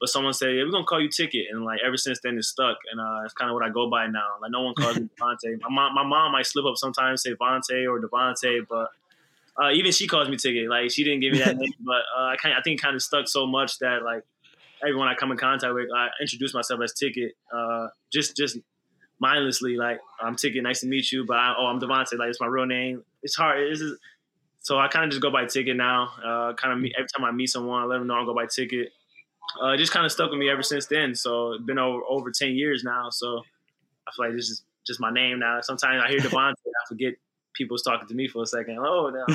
But 0.00 0.08
someone 0.08 0.32
said, 0.32 0.54
"Yeah, 0.54 0.64
we're 0.64 0.72
gonna 0.72 0.84
call 0.84 1.00
you 1.00 1.08
Ticket," 1.08 1.46
and 1.50 1.64
like 1.64 1.78
ever 1.86 1.96
since 1.96 2.18
then, 2.22 2.36
it's 2.36 2.48
stuck, 2.48 2.76
and 2.90 3.00
uh, 3.00 3.24
it's 3.24 3.32
kind 3.32 3.50
of 3.50 3.54
what 3.54 3.64
I 3.64 3.70
go 3.70 3.88
by 3.88 4.06
now. 4.06 4.26
Like 4.42 4.50
no 4.50 4.62
one 4.62 4.74
calls 4.74 4.98
me 4.98 5.08
Devontae. 5.20 5.60
My 5.62 5.70
mom, 5.70 5.94
my 5.94 6.04
mom 6.04 6.32
might 6.32 6.46
slip 6.46 6.64
up 6.66 6.76
sometimes, 6.76 7.22
say 7.22 7.34
Vontae 7.34 7.88
or 7.88 8.00
Devonte, 8.00 8.66
but 8.68 8.88
uh, 9.62 9.70
even 9.70 9.92
she 9.92 10.06
calls 10.06 10.28
me 10.28 10.36
Ticket. 10.36 10.68
Like 10.68 10.90
she 10.90 11.04
didn't 11.04 11.20
give 11.20 11.32
me 11.32 11.38
that 11.38 11.56
name, 11.56 11.72
but 11.80 12.02
uh, 12.16 12.24
I 12.24 12.36
kind, 12.36 12.54
I 12.54 12.62
think, 12.62 12.80
it 12.80 12.82
kind 12.82 12.96
of 12.96 13.02
stuck 13.02 13.28
so 13.28 13.46
much 13.46 13.78
that 13.78 14.02
like 14.02 14.24
everyone 14.82 15.08
I 15.08 15.14
come 15.14 15.30
in 15.30 15.38
contact 15.38 15.72
with, 15.72 15.88
I 15.94 16.08
introduce 16.20 16.54
myself 16.54 16.80
as 16.82 16.92
Ticket, 16.92 17.32
uh, 17.52 17.88
just 18.12 18.36
just 18.36 18.58
mindlessly. 19.28 19.76
Like 19.76 20.00
I'm 20.20 20.36
Ticket, 20.36 20.62
nice 20.62 20.80
to 20.80 20.86
meet 20.86 21.10
you, 21.10 21.24
but 21.24 21.36
I, 21.36 21.54
oh, 21.58 21.66
I'm 21.66 21.80
Devontae. 21.80 22.18
Like 22.18 22.28
it's 22.30 22.40
my 22.40 22.46
real 22.46 22.66
name. 22.66 23.02
It's 23.22 23.34
hard. 23.34 23.60
It's 23.60 23.80
just, 23.80 23.94
so 24.60 24.78
I 24.78 24.88
kind 24.88 25.04
of 25.04 25.10
just 25.10 25.22
go 25.22 25.30
by 25.30 25.44
Ticket 25.46 25.76
now. 25.76 26.12
Uh, 26.24 26.54
kind 26.54 26.72
of 26.72 26.78
every 26.98 27.08
time 27.14 27.24
I 27.24 27.32
meet 27.32 27.50
someone, 27.50 27.82
I 27.82 27.86
let 27.86 27.98
them 27.98 28.06
know 28.06 28.14
I 28.14 28.24
go 28.24 28.34
by 28.34 28.46
Ticket 28.46 28.92
uh, 29.62 29.68
it 29.68 29.78
just 29.78 29.92
kind 29.92 30.04
of 30.04 30.12
stuck 30.12 30.30
with 30.30 30.38
me 30.38 30.48
ever 30.50 30.62
since 30.62 30.86
then. 30.86 31.14
So 31.14 31.52
it's 31.52 31.64
been 31.64 31.78
over 31.78 32.02
over 32.08 32.30
ten 32.30 32.54
years 32.54 32.82
now. 32.84 33.10
So 33.10 33.42
I 34.06 34.10
feel 34.16 34.26
like 34.26 34.36
this 34.36 34.50
is 34.50 34.64
just 34.86 35.00
my 35.00 35.12
name 35.12 35.38
now. 35.38 35.60
Sometimes 35.60 36.02
I 36.04 36.08
hear 36.10 36.18
Devontae, 36.18 36.52
I 36.52 36.88
forget 36.88 37.14
people's 37.54 37.82
talking 37.82 38.08
to 38.08 38.14
me 38.14 38.28
for 38.28 38.42
a 38.42 38.46
second. 38.46 38.78
Oh, 38.78 39.10
no. 39.10 39.26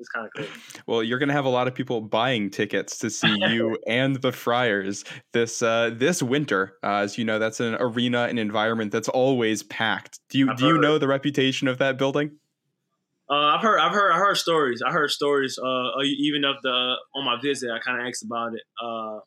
It's 0.00 0.08
kind 0.08 0.26
of 0.26 0.32
crazy. 0.32 0.50
Well, 0.86 1.02
you're 1.02 1.18
going 1.18 1.28
to 1.28 1.34
have 1.34 1.44
a 1.44 1.50
lot 1.50 1.68
of 1.68 1.74
people 1.74 2.00
buying 2.00 2.50
tickets 2.50 2.98
to 2.98 3.10
see 3.10 3.36
you 3.50 3.78
and 3.86 4.16
the 4.16 4.32
Friars 4.32 5.04
this 5.32 5.62
uh, 5.62 5.90
this 5.92 6.22
winter. 6.22 6.74
Uh, 6.82 6.96
as 7.04 7.18
you 7.18 7.24
know, 7.24 7.38
that's 7.38 7.60
an 7.60 7.76
arena, 7.78 8.22
an 8.24 8.38
environment 8.38 8.92
that's 8.92 9.08
always 9.08 9.62
packed. 9.62 10.18
Do 10.30 10.38
you 10.38 10.50
I've 10.50 10.56
do 10.56 10.66
you 10.66 10.78
know 10.78 10.98
the 10.98 11.06
reputation 11.06 11.68
of 11.68 11.78
that 11.78 11.98
building? 11.98 12.38
Uh, 13.30 13.54
I've 13.54 13.62
heard, 13.62 13.78
I've 13.78 13.92
heard, 13.92 14.10
I 14.10 14.16
heard 14.16 14.36
stories. 14.38 14.82
I 14.84 14.90
heard 14.90 15.10
stories. 15.10 15.56
Uh, 15.56 15.90
even 16.02 16.44
of 16.44 16.56
the 16.62 16.94
on 17.14 17.24
my 17.24 17.36
visit, 17.40 17.70
I 17.70 17.78
kind 17.78 18.00
of 18.00 18.08
asked 18.08 18.24
about 18.24 18.54
it. 18.54 18.62
Uh, 18.82 19.20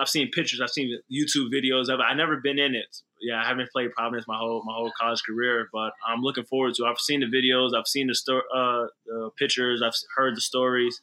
I've 0.00 0.08
seen 0.08 0.30
pictures, 0.32 0.60
I've 0.60 0.70
seen 0.70 0.98
YouTube 1.12 1.50
videos 1.54 1.88
of 1.88 2.00
it. 2.00 2.06
I've 2.10 2.16
never 2.16 2.38
been 2.42 2.58
in 2.58 2.74
it. 2.74 2.96
Yeah, 3.20 3.42
I 3.42 3.46
haven't 3.46 3.70
played 3.70 3.92
Providence 3.92 4.26
my 4.28 4.36
whole 4.36 4.62
my 4.64 4.74
whole 4.74 4.92
college 4.98 5.22
career, 5.22 5.68
but 5.72 5.92
I'm 6.06 6.20
looking 6.20 6.44
forward 6.44 6.74
to. 6.74 6.84
It. 6.84 6.88
I've 6.88 6.98
seen 6.98 7.20
the 7.20 7.26
videos, 7.26 7.74
I've 7.76 7.86
seen 7.86 8.08
the 8.08 8.14
sto- 8.14 8.42
uh, 8.54 8.86
the 9.06 9.30
pictures, 9.38 9.82
I've 9.82 9.94
heard 10.14 10.36
the 10.36 10.40
stories. 10.40 11.00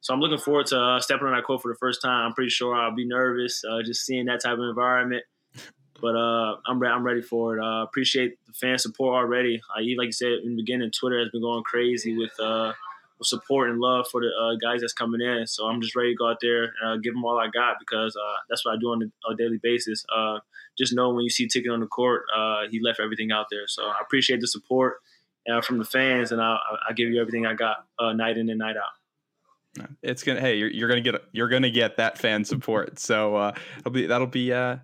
So 0.00 0.14
I'm 0.14 0.20
looking 0.20 0.38
forward 0.38 0.66
to 0.66 0.78
uh, 0.78 1.00
stepping 1.00 1.26
on 1.26 1.34
that 1.34 1.44
court 1.44 1.62
for 1.62 1.72
the 1.72 1.78
first 1.78 2.00
time. 2.00 2.26
I'm 2.26 2.32
pretty 2.32 2.50
sure 2.50 2.74
I'll 2.74 2.94
be 2.94 3.06
nervous 3.06 3.64
uh, 3.68 3.82
just 3.82 4.06
seeing 4.06 4.26
that 4.26 4.40
type 4.40 4.58
of 4.58 4.64
environment, 4.64 5.24
but 6.00 6.14
uh, 6.14 6.56
I'm 6.66 6.78
re- 6.78 6.90
I'm 6.90 7.04
ready 7.04 7.22
for 7.22 7.58
it. 7.58 7.64
Uh, 7.64 7.82
appreciate 7.82 8.36
the 8.46 8.52
fan 8.52 8.78
support 8.78 9.16
already. 9.16 9.60
I 9.76 9.80
even 9.80 9.98
like 9.98 10.06
you 10.06 10.12
said 10.12 10.32
in 10.44 10.50
the 10.50 10.62
beginning, 10.62 10.90
Twitter 10.92 11.18
has 11.18 11.30
been 11.30 11.42
going 11.42 11.64
crazy 11.64 12.16
with 12.16 12.38
uh, 12.38 12.72
support 13.22 13.70
and 13.70 13.78
love 13.78 14.06
for 14.10 14.20
the 14.20 14.28
uh, 14.28 14.56
guys 14.60 14.80
that's 14.80 14.92
coming 14.92 15.20
in. 15.20 15.46
So 15.46 15.66
I'm 15.66 15.80
just 15.80 15.96
ready 15.96 16.12
to 16.12 16.16
go 16.16 16.28
out 16.30 16.38
there 16.40 16.64
and 16.64 16.92
uh, 16.92 16.96
give 16.96 17.14
them 17.14 17.24
all 17.24 17.38
I 17.38 17.48
got 17.52 17.76
because 17.78 18.16
uh, 18.16 18.36
that's 18.48 18.64
what 18.64 18.74
I 18.74 18.76
do 18.78 18.88
on 18.88 19.12
a, 19.30 19.34
daily 19.36 19.58
basis. 19.62 20.04
Uh, 20.14 20.38
just 20.76 20.94
know 20.94 21.10
when 21.10 21.24
you 21.24 21.30
see 21.30 21.46
Ticket 21.46 21.70
on 21.70 21.80
the 21.80 21.86
court, 21.86 22.24
uh, 22.36 22.62
he 22.70 22.80
left 22.80 23.00
everything 23.00 23.32
out 23.32 23.46
there. 23.50 23.66
So 23.66 23.84
I 23.84 23.96
appreciate 24.02 24.40
the 24.40 24.46
support 24.46 24.96
uh, 25.50 25.60
from 25.60 25.78
the 25.78 25.84
fans, 25.84 26.32
and 26.32 26.40
I'll, 26.40 26.60
I'll, 26.88 26.94
give 26.94 27.08
you 27.08 27.20
everything 27.20 27.46
I 27.46 27.54
got 27.54 27.86
night 28.00 28.36
in 28.36 28.48
and 28.48 28.58
night 28.58 28.76
out. 28.76 29.88
It's 30.02 30.22
gonna. 30.22 30.40
Hey, 30.40 30.56
you're, 30.56 30.70
you're 30.70 30.88
gonna 30.88 31.02
get 31.02 31.22
you're 31.32 31.48
gonna 31.48 31.70
get 31.70 31.98
that 31.98 32.18
fan 32.18 32.44
support. 32.44 32.98
So 32.98 33.52
it'll 33.78 33.92
be 33.92 34.06
that'll 34.06 34.26
be 34.26 34.40
yeah. 34.40 34.78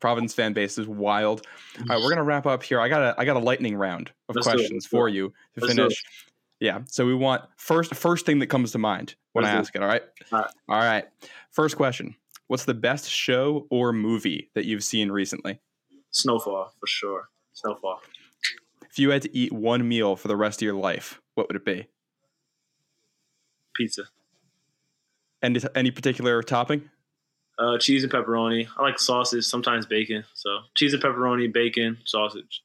Providence 0.00 0.32
fan 0.32 0.52
base 0.52 0.78
is 0.78 0.86
wild. 0.86 1.44
All 1.78 1.86
right, 1.88 2.00
we're 2.00 2.10
gonna 2.10 2.22
wrap 2.22 2.46
up 2.46 2.62
here. 2.62 2.80
I 2.80 2.88
got 2.88 3.02
a 3.02 3.14
I 3.18 3.24
got 3.24 3.36
a 3.36 3.40
lightning 3.40 3.76
round 3.76 4.12
of 4.28 4.36
Let's 4.36 4.46
questions 4.46 4.86
for 4.86 5.08
you 5.08 5.30
to 5.54 5.60
Let's 5.60 5.74
finish. 5.74 6.04
Yeah. 6.60 6.80
So 6.86 7.06
we 7.06 7.14
want 7.14 7.44
first 7.56 7.94
first 7.94 8.26
thing 8.26 8.40
that 8.40 8.48
comes 8.48 8.72
to 8.72 8.78
mind 8.78 9.14
when 9.32 9.44
I 9.44 9.50
ask 9.50 9.74
it. 9.74 9.82
All 9.82 9.88
right? 9.88 10.02
all 10.32 10.40
right. 10.40 10.50
All 10.68 10.78
right. 10.78 11.04
First 11.50 11.76
question. 11.76 12.16
What's 12.48 12.64
the 12.64 12.74
best 12.74 13.08
show 13.10 13.66
or 13.70 13.92
movie 13.92 14.50
that 14.54 14.64
you've 14.64 14.82
seen 14.82 15.12
recently? 15.12 15.60
Snowfall, 16.10 16.72
for 16.80 16.86
sure. 16.86 17.28
Snowfall. 17.52 18.00
If 18.90 18.98
you 18.98 19.10
had 19.10 19.22
to 19.22 19.36
eat 19.36 19.52
one 19.52 19.86
meal 19.86 20.16
for 20.16 20.28
the 20.28 20.36
rest 20.36 20.62
of 20.62 20.64
your 20.64 20.74
life, 20.74 21.20
what 21.34 21.46
would 21.48 21.56
it 21.56 21.64
be? 21.64 21.86
Pizza. 23.76 24.04
Any 25.42 25.60
any 25.74 25.90
particular 25.90 26.42
topping? 26.42 26.90
Uh, 27.58 27.76
cheese 27.78 28.02
and 28.02 28.12
pepperoni. 28.12 28.66
I 28.76 28.82
like 28.82 28.98
sausage, 28.98 29.44
sometimes 29.44 29.84
bacon. 29.86 30.24
So 30.34 30.60
cheese 30.74 30.94
and 30.94 31.02
pepperoni, 31.02 31.52
bacon, 31.52 31.98
sausage 32.04 32.62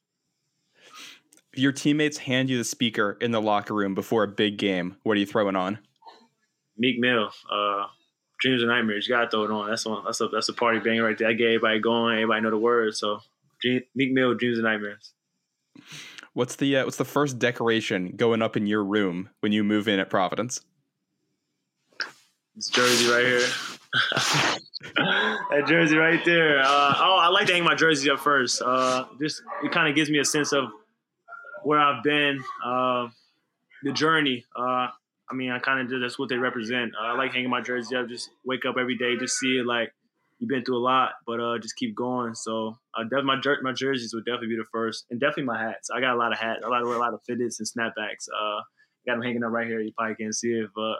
your 1.56 1.72
teammates 1.72 2.18
hand 2.18 2.50
you 2.50 2.58
the 2.58 2.64
speaker 2.64 3.16
in 3.20 3.30
the 3.30 3.40
locker 3.40 3.74
room 3.74 3.94
before 3.94 4.22
a 4.22 4.28
big 4.28 4.58
game, 4.58 4.96
what 5.02 5.16
are 5.16 5.20
you 5.20 5.26
throwing 5.26 5.56
on? 5.56 5.78
Meek 6.76 6.98
Mill, 6.98 7.30
uh, 7.50 7.86
Dreams 8.40 8.62
and 8.62 8.70
Nightmares. 8.70 9.06
You 9.06 9.14
gotta 9.14 9.30
throw 9.30 9.44
it 9.44 9.50
on. 9.50 9.70
That's 9.70 9.86
one. 9.86 10.04
That's 10.04 10.20
a 10.20 10.28
that's 10.28 10.48
a 10.48 10.52
party 10.52 10.78
banger 10.80 11.04
right 11.04 11.16
there. 11.16 11.28
I 11.28 11.32
get 11.32 11.46
everybody 11.46 11.80
going. 11.80 12.14
Everybody 12.16 12.42
know 12.42 12.50
the 12.50 12.58
words. 12.58 12.98
So 12.98 13.20
Meek 13.64 14.12
Mill, 14.12 14.34
Dreams 14.34 14.58
and 14.58 14.64
Nightmares. 14.64 15.12
What's 16.32 16.56
the 16.56 16.76
uh, 16.78 16.84
what's 16.84 16.96
the 16.96 17.04
first 17.04 17.38
decoration 17.38 18.14
going 18.16 18.42
up 18.42 18.56
in 18.56 18.66
your 18.66 18.84
room 18.84 19.30
when 19.40 19.52
you 19.52 19.62
move 19.62 19.88
in 19.88 20.00
at 20.00 20.10
Providence? 20.10 20.60
This 22.56 22.68
jersey 22.68 23.10
right 23.10 23.24
here. 23.24 23.40
that 24.96 25.64
jersey 25.66 25.96
right 25.96 26.24
there. 26.24 26.60
Uh, 26.60 26.94
oh, 26.96 27.18
I 27.20 27.28
like 27.28 27.46
to 27.46 27.52
hang 27.52 27.64
my 27.64 27.74
jersey 27.74 28.10
up 28.10 28.20
first. 28.20 28.62
Uh, 28.62 29.06
just 29.20 29.42
it 29.62 29.72
kind 29.72 29.88
of 29.88 29.94
gives 29.94 30.10
me 30.10 30.18
a 30.18 30.24
sense 30.24 30.52
of 30.52 30.70
where 31.64 31.80
I've 31.80 32.02
been, 32.02 32.42
uh, 32.64 33.08
the 33.82 33.92
journey. 33.92 34.44
Uh, 34.56 34.88
I 35.30 35.34
mean, 35.34 35.50
I 35.50 35.58
kind 35.58 35.92
of. 35.92 36.00
That's 36.00 36.18
what 36.18 36.28
they 36.28 36.36
represent. 36.36 36.92
Uh, 37.00 37.06
I 37.06 37.16
like 37.16 37.32
hanging 37.32 37.50
my 37.50 37.60
jersey 37.60 37.96
up. 37.96 38.08
Just 38.08 38.30
wake 38.44 38.64
up 38.66 38.76
every 38.78 38.96
day, 38.96 39.16
just 39.16 39.38
see 39.38 39.58
it 39.58 39.66
like 39.66 39.92
you've 40.38 40.48
been 40.48 40.64
through 40.64 40.78
a 40.78 40.84
lot, 40.84 41.12
but 41.26 41.40
uh, 41.40 41.58
just 41.58 41.76
keep 41.76 41.94
going. 41.94 42.34
So 42.34 42.76
uh, 42.94 43.22
my 43.22 43.40
jer- 43.40 43.60
my 43.62 43.72
jerseys 43.72 44.12
would 44.14 44.24
definitely 44.24 44.48
be 44.48 44.56
the 44.56 44.66
first, 44.72 45.06
and 45.10 45.20
definitely 45.20 45.44
my 45.44 45.62
hats. 45.62 45.90
I 45.94 46.00
got 46.00 46.14
a 46.14 46.18
lot 46.18 46.32
of 46.32 46.38
hats. 46.38 46.60
I 46.64 46.68
like 46.68 46.82
to 46.82 46.86
wear 46.86 46.96
a 46.96 47.00
lot 47.00 47.14
of 47.14 47.20
fitteds 47.28 47.58
and 47.58 47.68
snapbacks. 47.68 48.28
Uh, 48.28 48.60
got 49.06 49.14
them 49.14 49.22
hanging 49.22 49.44
up 49.44 49.52
right 49.52 49.66
here. 49.66 49.80
You 49.80 49.92
probably 49.96 50.16
can't 50.16 50.34
see 50.34 50.52
it, 50.52 50.70
but 50.74 50.96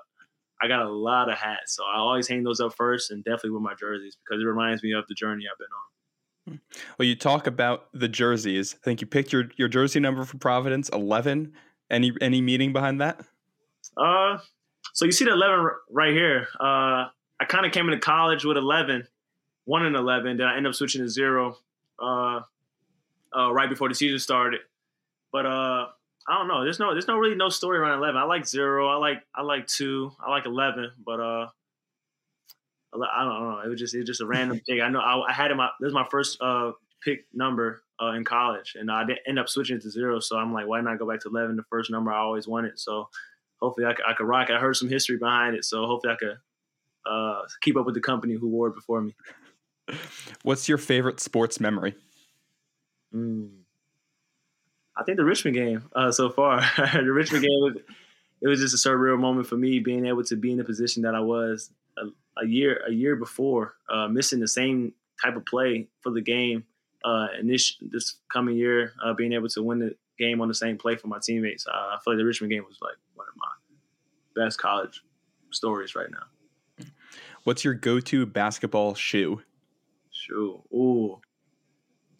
I 0.63 0.69
got 0.69 0.87
a 0.87 0.91
lot 0.91 1.31
of 1.31 1.37
hats. 1.37 1.77
So 1.77 1.85
I 1.85 1.99
always 1.99 2.29
hang 2.29 2.45
those 2.45 2.61
up 2.61 2.75
first, 2.75 3.11
and 3.11 3.25
definitely 3.25 3.51
with 3.51 3.63
my 3.63 3.75
jerseys 3.75 4.17
because 4.25 4.43
it 4.43 4.47
reminds 4.47 4.83
me 4.83 4.93
of 4.93 5.05
the 5.09 5.15
journey 5.15 5.45
I've 5.51 5.59
been 5.59 5.67
on. 5.67 5.94
Well, 6.47 7.07
you 7.07 7.17
talk 7.17 7.47
about 7.47 7.89
the 7.93 8.09
jerseys. 8.09 8.75
I 8.75 8.85
think 8.85 9.01
you 9.01 9.07
picked 9.07 9.33
your, 9.33 9.45
your 9.57 9.69
jersey 9.69 10.01
number 10.01 10.25
for 10.25 10.37
Providence, 10.39 10.89
eleven. 10.91 11.53
Any 11.91 12.13
any 12.21 12.41
meaning 12.41 12.73
behind 12.73 13.01
that? 13.01 13.21
Uh, 13.97 14.39
so 14.93 15.05
you 15.05 15.13
see 15.13 15.25
the 15.25 15.33
eleven 15.33 15.71
right 15.91 16.13
here. 16.13 16.49
Uh, 16.59 17.09
I 17.41 17.45
kind 17.49 17.67
of 17.67 17.73
came 17.73 17.89
into 17.89 18.01
college 18.01 18.45
with 18.45 18.57
eleven, 18.57 19.07
one 19.65 19.85
and 19.85 19.97
eleven. 19.97 20.37
Then 20.37 20.47
I 20.47 20.57
ended 20.57 20.71
up 20.71 20.75
switching 20.77 21.03
to 21.03 21.09
zero, 21.09 21.59
uh, 21.99 22.41
uh, 23.37 23.53
right 23.53 23.69
before 23.69 23.89
the 23.89 23.95
season 23.95 24.19
started. 24.19 24.61
But 25.33 25.47
uh, 25.47 25.89
I 26.27 26.39
don't 26.39 26.49
know. 26.49 26.65
There's 26.65 26.79
no 26.79 26.93
there's 26.93 27.09
no 27.09 27.19
really 27.19 27.37
no 27.37 27.49
story 27.49 27.79
around 27.79 27.99
eleven. 27.99 28.17
I 28.17 28.25
like 28.25 28.47
zero. 28.47 28.89
I 28.89 28.97
like 28.97 29.23
I 29.35 29.43
like 29.43 29.67
two. 29.67 30.13
I 30.19 30.31
like 30.31 30.47
eleven. 30.47 30.91
But 31.05 31.21
uh, 31.21 31.47
I 32.95 33.25
don't 33.25 33.51
know. 33.51 33.61
It 33.65 33.69
was 33.69 33.81
just 33.81 33.95
it 33.95 33.99
was 33.99 34.07
just 34.07 34.21
a 34.21 34.27
random 34.27 34.61
pick. 34.67 34.81
I 34.81 34.89
know 34.89 35.01
I, 35.01 35.31
I 35.31 35.33
had 35.33 35.51
him. 35.51 35.59
This 35.81 35.87
was 35.87 35.95
my 35.95 36.07
first 36.11 36.41
uh 36.41 36.73
pick 37.03 37.27
number 37.33 37.83
uh, 38.01 38.13
in 38.13 38.25
college, 38.25 38.77
and 38.79 38.91
I 38.91 39.05
didn't 39.05 39.21
end 39.27 39.39
up 39.39 39.49
switching 39.49 39.77
it 39.77 39.83
to 39.83 39.91
zero. 39.91 40.21
So 40.21 40.37
I'm 40.37 40.53
like, 40.53 40.67
why 40.67 40.81
not 40.81 40.99
go 40.99 41.09
back 41.09 41.21
to 41.21 41.29
eleven? 41.29 41.57
The 41.57 41.65
first 41.65 41.91
number 41.91 42.13
I 42.13 42.19
always 42.19 42.47
wanted. 42.47 42.79
So 42.79 43.09
hopefully 43.61 43.87
I, 43.87 44.11
I 44.11 44.15
could 44.15 44.27
rock. 44.27 44.51
I 44.51 44.59
heard 44.59 44.77
some 44.77 44.89
history 44.89 45.19
behind 45.19 45.57
it, 45.57 45.65
so 45.65 45.87
hopefully 45.87 46.15
I 46.15 46.17
could 46.17 46.37
uh, 47.07 47.43
keep 47.61 47.77
up 47.77 47.87
with 47.87 47.95
the 47.95 48.01
company 48.01 48.35
who 48.35 48.49
wore 48.49 48.69
it 48.69 48.75
before 48.75 49.01
me. 49.01 49.15
What's 50.43 50.69
your 50.69 50.79
favorite 50.79 51.21
sports 51.21 51.61
memory? 51.61 51.95
Mm. 53.15 53.51
I 54.97 55.03
think 55.03 55.19
the 55.19 55.25
Richmond 55.25 55.57
game 55.57 55.85
uh, 55.95 56.13
so 56.13 56.31
far. 56.31 56.61
the 56.95 57.13
Richmond 57.13 57.45
game 57.45 57.61
was 57.61 57.77
it 58.41 58.49
was 58.49 58.61
just 58.61 58.75
a 58.75 58.89
surreal 58.89 59.19
moment 59.19 59.47
for 59.47 59.57
me 59.57 59.79
being 59.79 60.07
able 60.07 60.25
to 60.25 60.37
be 60.37 60.53
in 60.53 60.59
the 60.59 60.65
position 60.65 61.03
that 61.03 61.15
I 61.15 61.21
was 61.21 61.71
a 62.37 62.47
year 62.47 62.81
a 62.87 62.93
year 62.93 63.17
before, 63.17 63.75
uh, 63.89 64.09
missing 64.09 64.41
the 64.41 64.49
same 64.49 64.93
type 65.23 65.37
of 65.37 65.47
play 65.47 65.89
for 66.03 66.11
the 66.11 66.21
game. 66.21 66.65
Uh, 67.05 67.27
and 67.39 67.49
this 67.49 67.77
this 67.81 68.17
coming 68.33 68.57
year, 68.57 68.95
uh, 69.05 69.13
being 69.13 69.33
able 69.33 69.49
to 69.49 69.63
win 69.63 69.79
the 69.79 69.95
game 70.19 70.41
on 70.41 70.49
the 70.49 70.55
same 70.55 70.79
play 70.79 70.97
for 70.97 71.09
my 71.09 71.19
teammates, 71.23 71.67
uh, 71.67 71.71
I 71.71 71.99
feel 72.03 72.15
like 72.15 72.19
the 72.19 72.25
Richmond 72.25 72.53
game 72.53 72.65
was 72.67 72.79
like 72.81 72.97
one 73.15 73.27
of 73.29 73.35
my 73.37 74.45
best 74.45 74.59
college 74.59 75.03
stories 75.51 75.95
right 75.95 76.09
now. 76.11 76.87
What's 77.45 77.63
your 77.63 77.75
go-to 77.75 78.25
basketball 78.25 78.95
shoe? 78.95 79.43
Shoe, 80.11 80.63
ooh. 80.73 81.21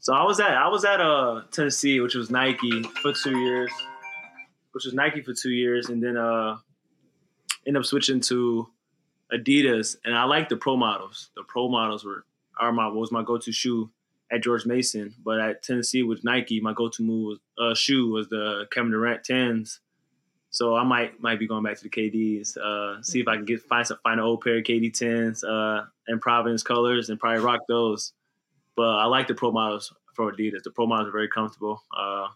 So 0.01 0.13
I 0.13 0.23
was 0.25 0.39
at 0.39 0.51
I 0.51 0.69
was 0.69 0.85
at 0.85 1.01
uh 1.01 1.43
Tennessee, 1.51 2.01
which 2.01 2.15
was 2.15 2.31
Nike 2.31 2.83
for 3.01 3.15
two 3.15 3.39
years, 3.39 3.71
which 4.73 4.85
was 4.85 4.93
Nike 4.93 5.23
for 5.23 5.33
two 5.33 5.51
years, 5.51 5.89
and 5.89 6.03
then 6.03 6.19
uh 6.19 6.59
end 7.67 7.79
up 7.79 7.87
switching 7.87 8.21
to 8.21 8.69
Adidas, 9.33 9.97
and 10.05 10.15
I 10.17 10.25
like 10.25 10.49
the 10.49 10.57
pro 10.57 10.77
models. 10.77 11.31
The 11.37 11.43
pro 11.43 11.69
models 11.69 12.05
were 12.05 12.25
are 12.59 12.73
my 12.73 12.89
was 12.89 13.11
my 13.11 13.23
go 13.23 13.39
to 13.39 13.53
shoe 13.53 13.91
at 14.31 14.43
George 14.43 14.67
Mason, 14.67 15.15
but 15.25 15.41
at 15.41 15.63
Tennessee 15.63 16.03
with 16.03 16.25
Nike, 16.25 16.61
my 16.61 16.73
go 16.73 16.89
to 16.89 17.03
move 17.03 17.39
was, 17.59 17.73
uh, 17.73 17.75
shoe 17.75 18.11
was 18.11 18.29
the 18.29 18.67
Kevin 18.71 18.91
Durant 18.91 19.25
tens. 19.25 19.81
So 20.51 20.77
I 20.77 20.85
might 20.85 21.21
might 21.21 21.39
be 21.39 21.49
going 21.49 21.65
back 21.65 21.79
to 21.79 21.83
the 21.83 21.91
KDs, 21.91 22.57
uh, 22.57 23.03
see 23.03 23.21
if 23.21 23.29
I 23.29 23.37
can 23.37 23.45
get 23.45 23.63
find 23.63 23.87
some 23.87 23.99
find 24.03 24.21
an 24.21 24.27
old 24.27 24.43
pair 24.43 24.59
of 24.59 24.65
KD 24.65 24.93
tens 24.93 25.43
uh, 25.43 25.85
and 26.07 26.21
Providence 26.21 26.63
colors 26.63 27.11
and 27.11 27.19
probably 27.19 27.43
rock 27.43 27.63
those. 27.69 28.13
But 28.77 28.99
I 28.99 29.07
like 29.07 29.27
the 29.27 29.35
pro 29.35 29.51
models 29.51 29.93
for 30.15 30.33
Adidas. 30.33 30.63
The 30.63 30.71
pro 30.71 30.87
models 30.87 31.09
are 31.09 31.13
very 31.13 31.29
comfortable. 31.29 31.83
Uh, 31.97 32.29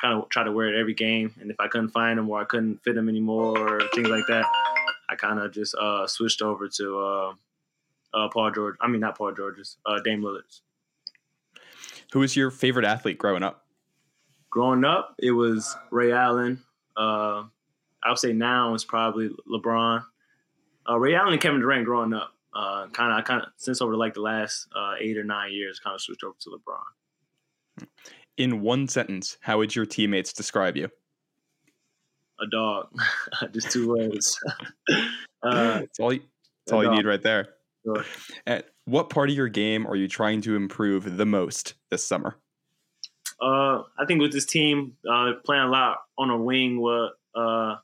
kind 0.00 0.18
of 0.18 0.28
try 0.30 0.44
to 0.44 0.52
wear 0.52 0.74
it 0.74 0.78
every 0.78 0.94
game, 0.94 1.34
and 1.40 1.50
if 1.50 1.60
I 1.60 1.68
couldn't 1.68 1.90
find 1.90 2.18
them 2.18 2.30
or 2.30 2.40
I 2.40 2.44
couldn't 2.44 2.82
fit 2.82 2.94
them 2.94 3.08
anymore 3.08 3.58
or 3.58 3.80
things 3.94 4.08
like 4.08 4.26
that, 4.28 4.46
I 5.08 5.14
kind 5.14 5.38
of 5.38 5.52
just 5.52 5.74
uh, 5.74 6.06
switched 6.06 6.42
over 6.42 6.68
to 6.68 6.98
uh, 6.98 7.34
uh, 8.14 8.28
Paul 8.28 8.50
George. 8.50 8.76
I 8.80 8.88
mean, 8.88 9.00
not 9.00 9.16
Paul 9.16 9.32
George's, 9.32 9.76
uh, 9.86 10.00
Dame 10.00 10.22
Lillard's. 10.22 10.62
Who 12.12 12.20
was 12.20 12.36
your 12.36 12.50
favorite 12.50 12.84
athlete 12.84 13.18
growing 13.18 13.42
up? 13.42 13.66
Growing 14.50 14.84
up, 14.84 15.14
it 15.18 15.32
was 15.32 15.76
Ray 15.90 16.12
Allen. 16.12 16.62
Uh, 16.96 17.44
I 18.02 18.08
would 18.10 18.18
say 18.18 18.32
now 18.32 18.74
it's 18.74 18.84
probably 18.84 19.30
LeBron. 19.50 20.04
Uh, 20.88 20.98
Ray 20.98 21.14
Allen 21.14 21.32
and 21.32 21.42
Kevin 21.42 21.60
Durant 21.60 21.84
growing 21.84 22.14
up. 22.14 22.32
kind 22.54 23.12
of, 23.12 23.18
I 23.18 23.22
kind 23.22 23.42
of 23.42 23.48
since 23.56 23.82
over 23.82 23.96
like 23.96 24.14
the 24.14 24.20
last 24.20 24.68
eight 25.00 25.18
or 25.18 25.24
nine 25.24 25.52
years, 25.52 25.80
kind 25.80 25.94
of 25.94 26.00
switched 26.00 26.24
over 26.24 26.36
to 26.40 26.50
LeBron. 26.50 27.86
In 28.36 28.60
one 28.60 28.86
sentence, 28.86 29.36
how 29.40 29.58
would 29.58 29.74
your 29.74 29.86
teammates 29.86 30.32
describe 30.32 30.76
you? 30.76 30.90
A 32.40 32.46
dog. 32.50 32.88
Just 33.52 33.70
two 33.70 33.88
words. 33.88 34.38
uh, 35.42 35.80
that's 35.80 36.00
all. 36.00 36.12
You, 36.12 36.20
that's 36.64 36.72
all 36.72 36.84
you 36.84 36.90
need 36.90 37.06
right 37.06 37.22
there. 37.22 37.48
Sure. 37.84 38.04
At 38.46 38.66
what 38.84 39.10
part 39.10 39.30
of 39.30 39.36
your 39.36 39.48
game 39.48 39.86
are 39.86 39.96
you 39.96 40.08
trying 40.08 40.40
to 40.42 40.56
improve 40.56 41.16
the 41.16 41.26
most 41.26 41.74
this 41.90 42.06
summer? 42.06 42.36
Uh, 43.40 43.82
I 43.98 44.06
think 44.06 44.20
with 44.20 44.32
this 44.32 44.46
team 44.46 44.96
uh, 45.08 45.32
playing 45.44 45.64
a 45.64 45.68
lot 45.68 45.98
on 46.18 46.30
a 46.30 46.36
wing, 46.36 46.80
what 46.80 47.12
uh, 47.34 47.76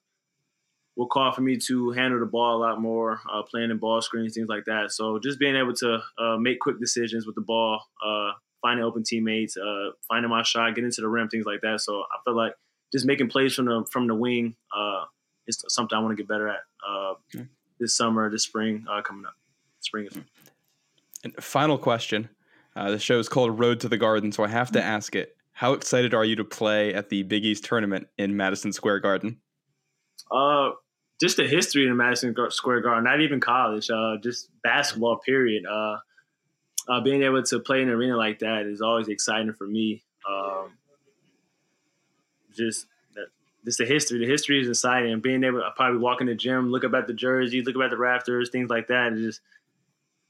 will 0.97 1.09
call 1.09 1.33
for 1.33 1.41
me 1.41 1.57
to 1.57 1.91
handle 1.91 2.21
the 2.21 2.27
ball 2.27 2.57
a 2.57 2.63
lot 2.63 2.81
more, 2.81 3.21
uh, 3.33 3.43
playing 3.43 3.71
in 3.71 3.79
ball 3.79 4.01
screens, 4.01 4.35
things 4.35 4.49
like 4.49 4.65
that. 4.67 4.93
So 4.93 5.19
just 5.19 5.39
being 5.39 5.57
able 5.57 5.75
to 5.75 6.01
uh, 6.19 6.37
make 6.39 6.61
quick 6.61 6.81
decisions 6.81 7.27
with 7.27 7.35
the 7.35 7.43
ball, 7.43 7.83
uh, 8.05 8.33
finding 8.61 8.85
open 8.85 9.03
teammates, 9.05 9.57
uh, 9.57 9.91
finding 10.09 10.31
my 10.31 10.43
shot, 10.43 10.75
getting 10.75 10.91
to 10.91 11.01
the 11.01 11.09
rim, 11.09 11.29
things 11.29 11.47
like 11.47 11.61
that. 11.63 11.81
So 11.81 12.01
I 12.01 12.19
feel 12.25 12.37
like 12.37 12.53
just 12.93 13.07
making 13.07 13.29
plays 13.29 13.55
from 13.55 13.67
the 13.67 13.85
from 13.91 14.07
the 14.07 14.15
wing 14.15 14.55
uh, 14.77 15.05
is 15.47 15.65
something 15.69 15.97
I 15.97 16.01
want 16.01 16.17
to 16.17 16.23
get 16.23 16.29
better 16.29 16.49
at 16.49 16.61
uh, 16.87 17.15
okay. 17.35 17.47
this 17.81 17.97
summer, 17.97 18.31
this 18.31 18.45
spring 18.45 18.85
uh, 18.91 19.03
coming 19.03 19.27
up. 19.27 19.35
Spring 19.81 20.07
is. 20.07 20.19
And 21.25 21.35
final 21.43 21.79
question. 21.79 22.29
Uh, 22.75 22.91
the 22.91 22.99
show 22.99 23.19
is 23.19 23.29
called 23.29 23.59
Road 23.59 23.81
to 23.81 23.89
the 23.89 23.99
Garden, 23.99 24.33
so 24.33 24.45
I 24.45 24.49
have 24.49 24.71
to 24.73 24.79
mm-hmm. 24.79 24.89
ask 24.89 25.15
it. 25.15 25.37
How 25.53 25.75
excited 25.75 26.15
are 26.15 26.25
you 26.25 26.37
to 26.37 26.45
play 26.45 26.95
at 26.95 27.11
the 27.11 27.23
Big 27.23 27.45
East 27.45 27.65
tournament 27.65 28.09
in 28.17 28.37
Madison 28.37 28.73
Square 28.73 29.01
Garden? 29.01 29.39
Uh, 30.31 30.71
just 31.21 31.37
the 31.37 31.47
history 31.47 31.87
in 31.87 31.97
Madison 31.97 32.35
Square 32.51 32.81
Garden, 32.81 33.05
not 33.05 33.21
even 33.21 33.39
college, 33.39 33.91
uh, 33.91 34.17
just 34.23 34.49
basketball. 34.65 35.19
Period. 35.19 35.65
Uh, 35.67 35.99
uh, 36.89 37.01
being 37.01 37.23
able 37.23 37.43
to 37.43 37.61
play 37.61 37.81
in 37.81 37.89
an 37.89 37.95
arena 37.95 38.17
like 38.17 38.41
that 38.41 38.67
is 38.67 38.81
always 38.81 39.09
exciting 39.09 39.53
for 39.53 39.67
me. 39.67 40.03
Um, 40.29 40.73
just 42.55 42.87
just 43.65 43.79
the 43.79 43.85
history. 43.85 44.19
The 44.19 44.27
history 44.27 44.61
is 44.61 44.69
inside, 44.69 45.07
And 45.07 45.23
being 45.23 45.45
able 45.45 45.61
to 45.61 45.71
probably 45.77 45.99
walk 45.99 46.21
in 46.21 46.27
the 46.27 46.35
gym, 46.35 46.71
look 46.71 46.85
up 46.85 46.95
at 46.95 47.07
the 47.07 47.15
jersey, 47.15 47.63
look 47.63 47.77
up 47.77 47.83
at 47.83 47.91
the 47.91 47.97
rafters, 47.97 48.51
things 48.51 48.71
like 48.71 48.89
that. 48.89 49.15
just, 49.15 49.41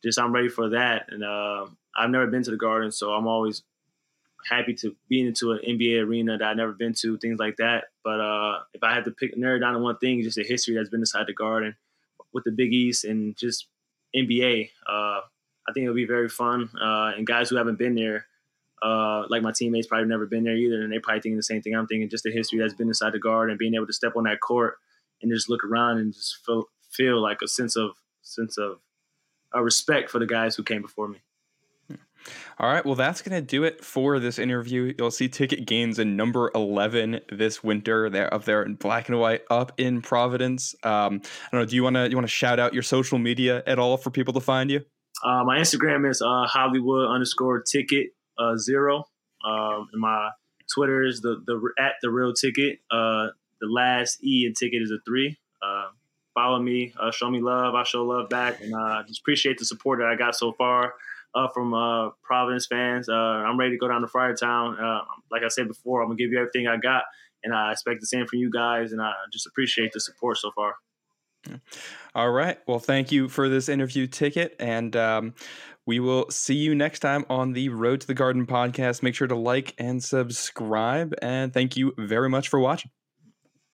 just 0.02 0.18
I'm 0.18 0.32
ready 0.32 0.48
for 0.48 0.70
that. 0.70 1.06
And 1.08 1.24
uh, 1.24 1.66
I've 1.96 2.10
never 2.10 2.26
been 2.26 2.42
to 2.42 2.50
the 2.50 2.56
Garden, 2.56 2.90
so 2.90 3.12
I'm 3.12 3.26
always 3.26 3.62
happy 4.48 4.74
to 4.74 4.94
be 5.08 5.26
into 5.26 5.52
an 5.52 5.60
NBA 5.66 6.04
arena 6.04 6.36
that 6.36 6.44
I've 6.44 6.56
never 6.56 6.72
been 6.72 6.94
to, 6.94 7.16
things 7.18 7.38
like 7.38 7.56
that. 7.56 7.84
But 8.04 8.20
uh, 8.20 8.60
if 8.74 8.82
I 8.82 8.92
had 8.92 9.04
to 9.04 9.12
pick 9.12 9.36
narrow 9.36 9.58
down 9.58 9.74
to 9.74 9.80
one 9.80 9.98
thing, 9.98 10.22
just 10.22 10.36
the 10.36 10.44
history 10.44 10.74
that's 10.74 10.90
been 10.90 11.00
inside 11.00 11.26
the 11.26 11.32
Garden 11.32 11.76
with 12.32 12.44
the 12.44 12.50
Big 12.50 12.72
East 12.72 13.04
and 13.04 13.36
just 13.36 13.68
NBA. 14.14 14.70
Uh, 14.86 15.20
I 15.68 15.72
think 15.72 15.84
it'll 15.84 15.94
be 15.94 16.06
very 16.06 16.28
fun. 16.28 16.70
Uh, 16.78 17.12
and 17.16 17.26
guys 17.26 17.48
who 17.48 17.56
haven't 17.56 17.78
been 17.78 17.94
there 17.94 18.26
uh, 18.82 19.24
like 19.28 19.42
my 19.42 19.52
teammates 19.54 19.86
probably 19.86 20.08
never 20.08 20.26
been 20.26 20.44
there 20.44 20.56
either, 20.56 20.82
and 20.82 20.92
they 20.92 20.98
probably 20.98 21.20
thinking 21.20 21.36
the 21.36 21.42
same 21.42 21.62
thing 21.62 21.74
I'm 21.74 21.86
thinking. 21.86 22.08
Just 22.08 22.24
the 22.24 22.32
history 22.32 22.58
that's 22.58 22.74
been 22.74 22.88
inside 22.88 23.12
the 23.12 23.18
guard 23.18 23.50
and 23.50 23.58
being 23.58 23.74
able 23.74 23.86
to 23.86 23.92
step 23.92 24.14
on 24.16 24.24
that 24.24 24.40
court 24.40 24.74
and 25.22 25.32
just 25.32 25.48
look 25.48 25.64
around 25.64 25.98
and 25.98 26.12
just 26.12 26.38
feel 26.44 26.64
feel 26.90 27.22
like 27.22 27.38
a 27.42 27.48
sense 27.48 27.76
of 27.76 27.92
sense 28.22 28.58
of 28.58 28.78
uh, 29.54 29.60
respect 29.60 30.10
for 30.10 30.18
the 30.18 30.26
guys 30.26 30.56
who 30.56 30.62
came 30.62 30.82
before 30.82 31.08
me. 31.08 31.18
All 32.58 32.68
right, 32.68 32.84
well, 32.84 32.94
that's 32.94 33.22
going 33.22 33.34
to 33.34 33.44
do 33.44 33.64
it 33.64 33.84
for 33.84 34.20
this 34.20 34.38
interview. 34.38 34.94
You'll 34.96 35.10
see 35.10 35.28
ticket 35.28 35.66
Gaines 35.66 35.98
in 35.98 36.16
number 36.16 36.52
11 36.54 37.20
this 37.32 37.64
winter. 37.64 38.08
They're 38.08 38.32
up 38.32 38.44
there 38.44 38.62
in 38.62 38.76
black 38.76 39.08
and 39.08 39.18
white 39.18 39.42
up 39.50 39.72
in 39.78 40.00
Providence. 40.00 40.74
Um, 40.84 41.22
I 41.24 41.48
don't 41.50 41.60
know, 41.60 41.64
do 41.64 41.74
you 41.74 41.82
want 41.82 41.96
to 41.96 42.08
you 42.08 42.16
want 42.16 42.26
to 42.26 42.32
shout 42.32 42.60
out 42.60 42.74
your 42.74 42.84
social 42.84 43.18
media 43.18 43.62
at 43.66 43.78
all 43.78 43.96
for 43.96 44.10
people 44.10 44.32
to 44.34 44.40
find 44.40 44.70
you? 44.70 44.84
Uh, 45.24 45.42
my 45.44 45.58
Instagram 45.58 46.08
is 46.08 46.22
uh, 46.22 46.46
Hollywood 46.46 47.08
underscore 47.08 47.60
ticket 47.62 48.10
uh, 48.42 48.56
zero. 48.56 49.04
Um, 49.44 49.88
and 49.92 50.00
my 50.00 50.30
Twitter 50.72 51.02
is 51.02 51.20
the 51.20 51.42
the 51.46 51.60
at 51.78 51.94
the 52.02 52.10
real 52.10 52.32
ticket. 52.32 52.80
Uh, 52.90 53.28
the 53.60 53.68
last 53.68 54.22
E 54.24 54.46
in 54.46 54.54
ticket 54.54 54.82
is 54.82 54.90
a 54.90 54.98
three. 55.06 55.38
Uh, 55.62 55.88
follow 56.34 56.60
me, 56.60 56.92
uh, 56.98 57.10
show 57.10 57.30
me 57.30 57.40
love. 57.40 57.74
I 57.74 57.84
show 57.84 58.04
love 58.04 58.28
back, 58.28 58.60
and 58.60 58.74
uh, 58.74 59.02
just 59.06 59.20
appreciate 59.20 59.58
the 59.58 59.64
support 59.64 59.98
that 60.00 60.08
I 60.08 60.16
got 60.16 60.34
so 60.34 60.52
far 60.52 60.94
uh, 61.34 61.48
from 61.48 61.74
uh, 61.74 62.10
Providence 62.22 62.66
fans. 62.66 63.08
Uh, 63.08 63.12
I'm 63.12 63.58
ready 63.58 63.72
to 63.72 63.78
go 63.78 63.88
down 63.88 64.00
to 64.00 64.06
Friartown. 64.06 64.80
Uh, 64.80 65.04
like 65.30 65.42
I 65.42 65.48
said 65.48 65.68
before, 65.68 66.02
I'm 66.02 66.08
gonna 66.08 66.16
give 66.16 66.30
you 66.30 66.38
everything 66.38 66.66
I 66.66 66.76
got, 66.76 67.04
and 67.44 67.54
I 67.54 67.72
expect 67.72 68.00
the 68.00 68.06
same 68.06 68.26
from 68.26 68.38
you 68.38 68.50
guys. 68.50 68.92
And 68.92 69.00
I 69.00 69.12
just 69.32 69.46
appreciate 69.46 69.92
the 69.92 70.00
support 70.00 70.38
so 70.38 70.50
far. 70.52 70.74
All 72.14 72.30
right. 72.30 72.58
Well, 72.66 72.78
thank 72.78 73.10
you 73.10 73.28
for 73.28 73.48
this 73.48 73.68
interview 73.68 74.06
ticket. 74.06 74.54
And 74.60 74.94
um, 74.94 75.34
we 75.86 76.00
will 76.00 76.30
see 76.30 76.54
you 76.54 76.74
next 76.74 77.00
time 77.00 77.24
on 77.28 77.52
the 77.52 77.68
Road 77.68 78.00
to 78.02 78.06
the 78.06 78.14
Garden 78.14 78.46
podcast. 78.46 79.02
Make 79.02 79.14
sure 79.14 79.28
to 79.28 79.36
like 79.36 79.74
and 79.78 80.02
subscribe. 80.02 81.14
And 81.20 81.52
thank 81.52 81.76
you 81.76 81.92
very 81.98 82.28
much 82.28 82.48
for 82.48 82.60
watching. 82.60 82.90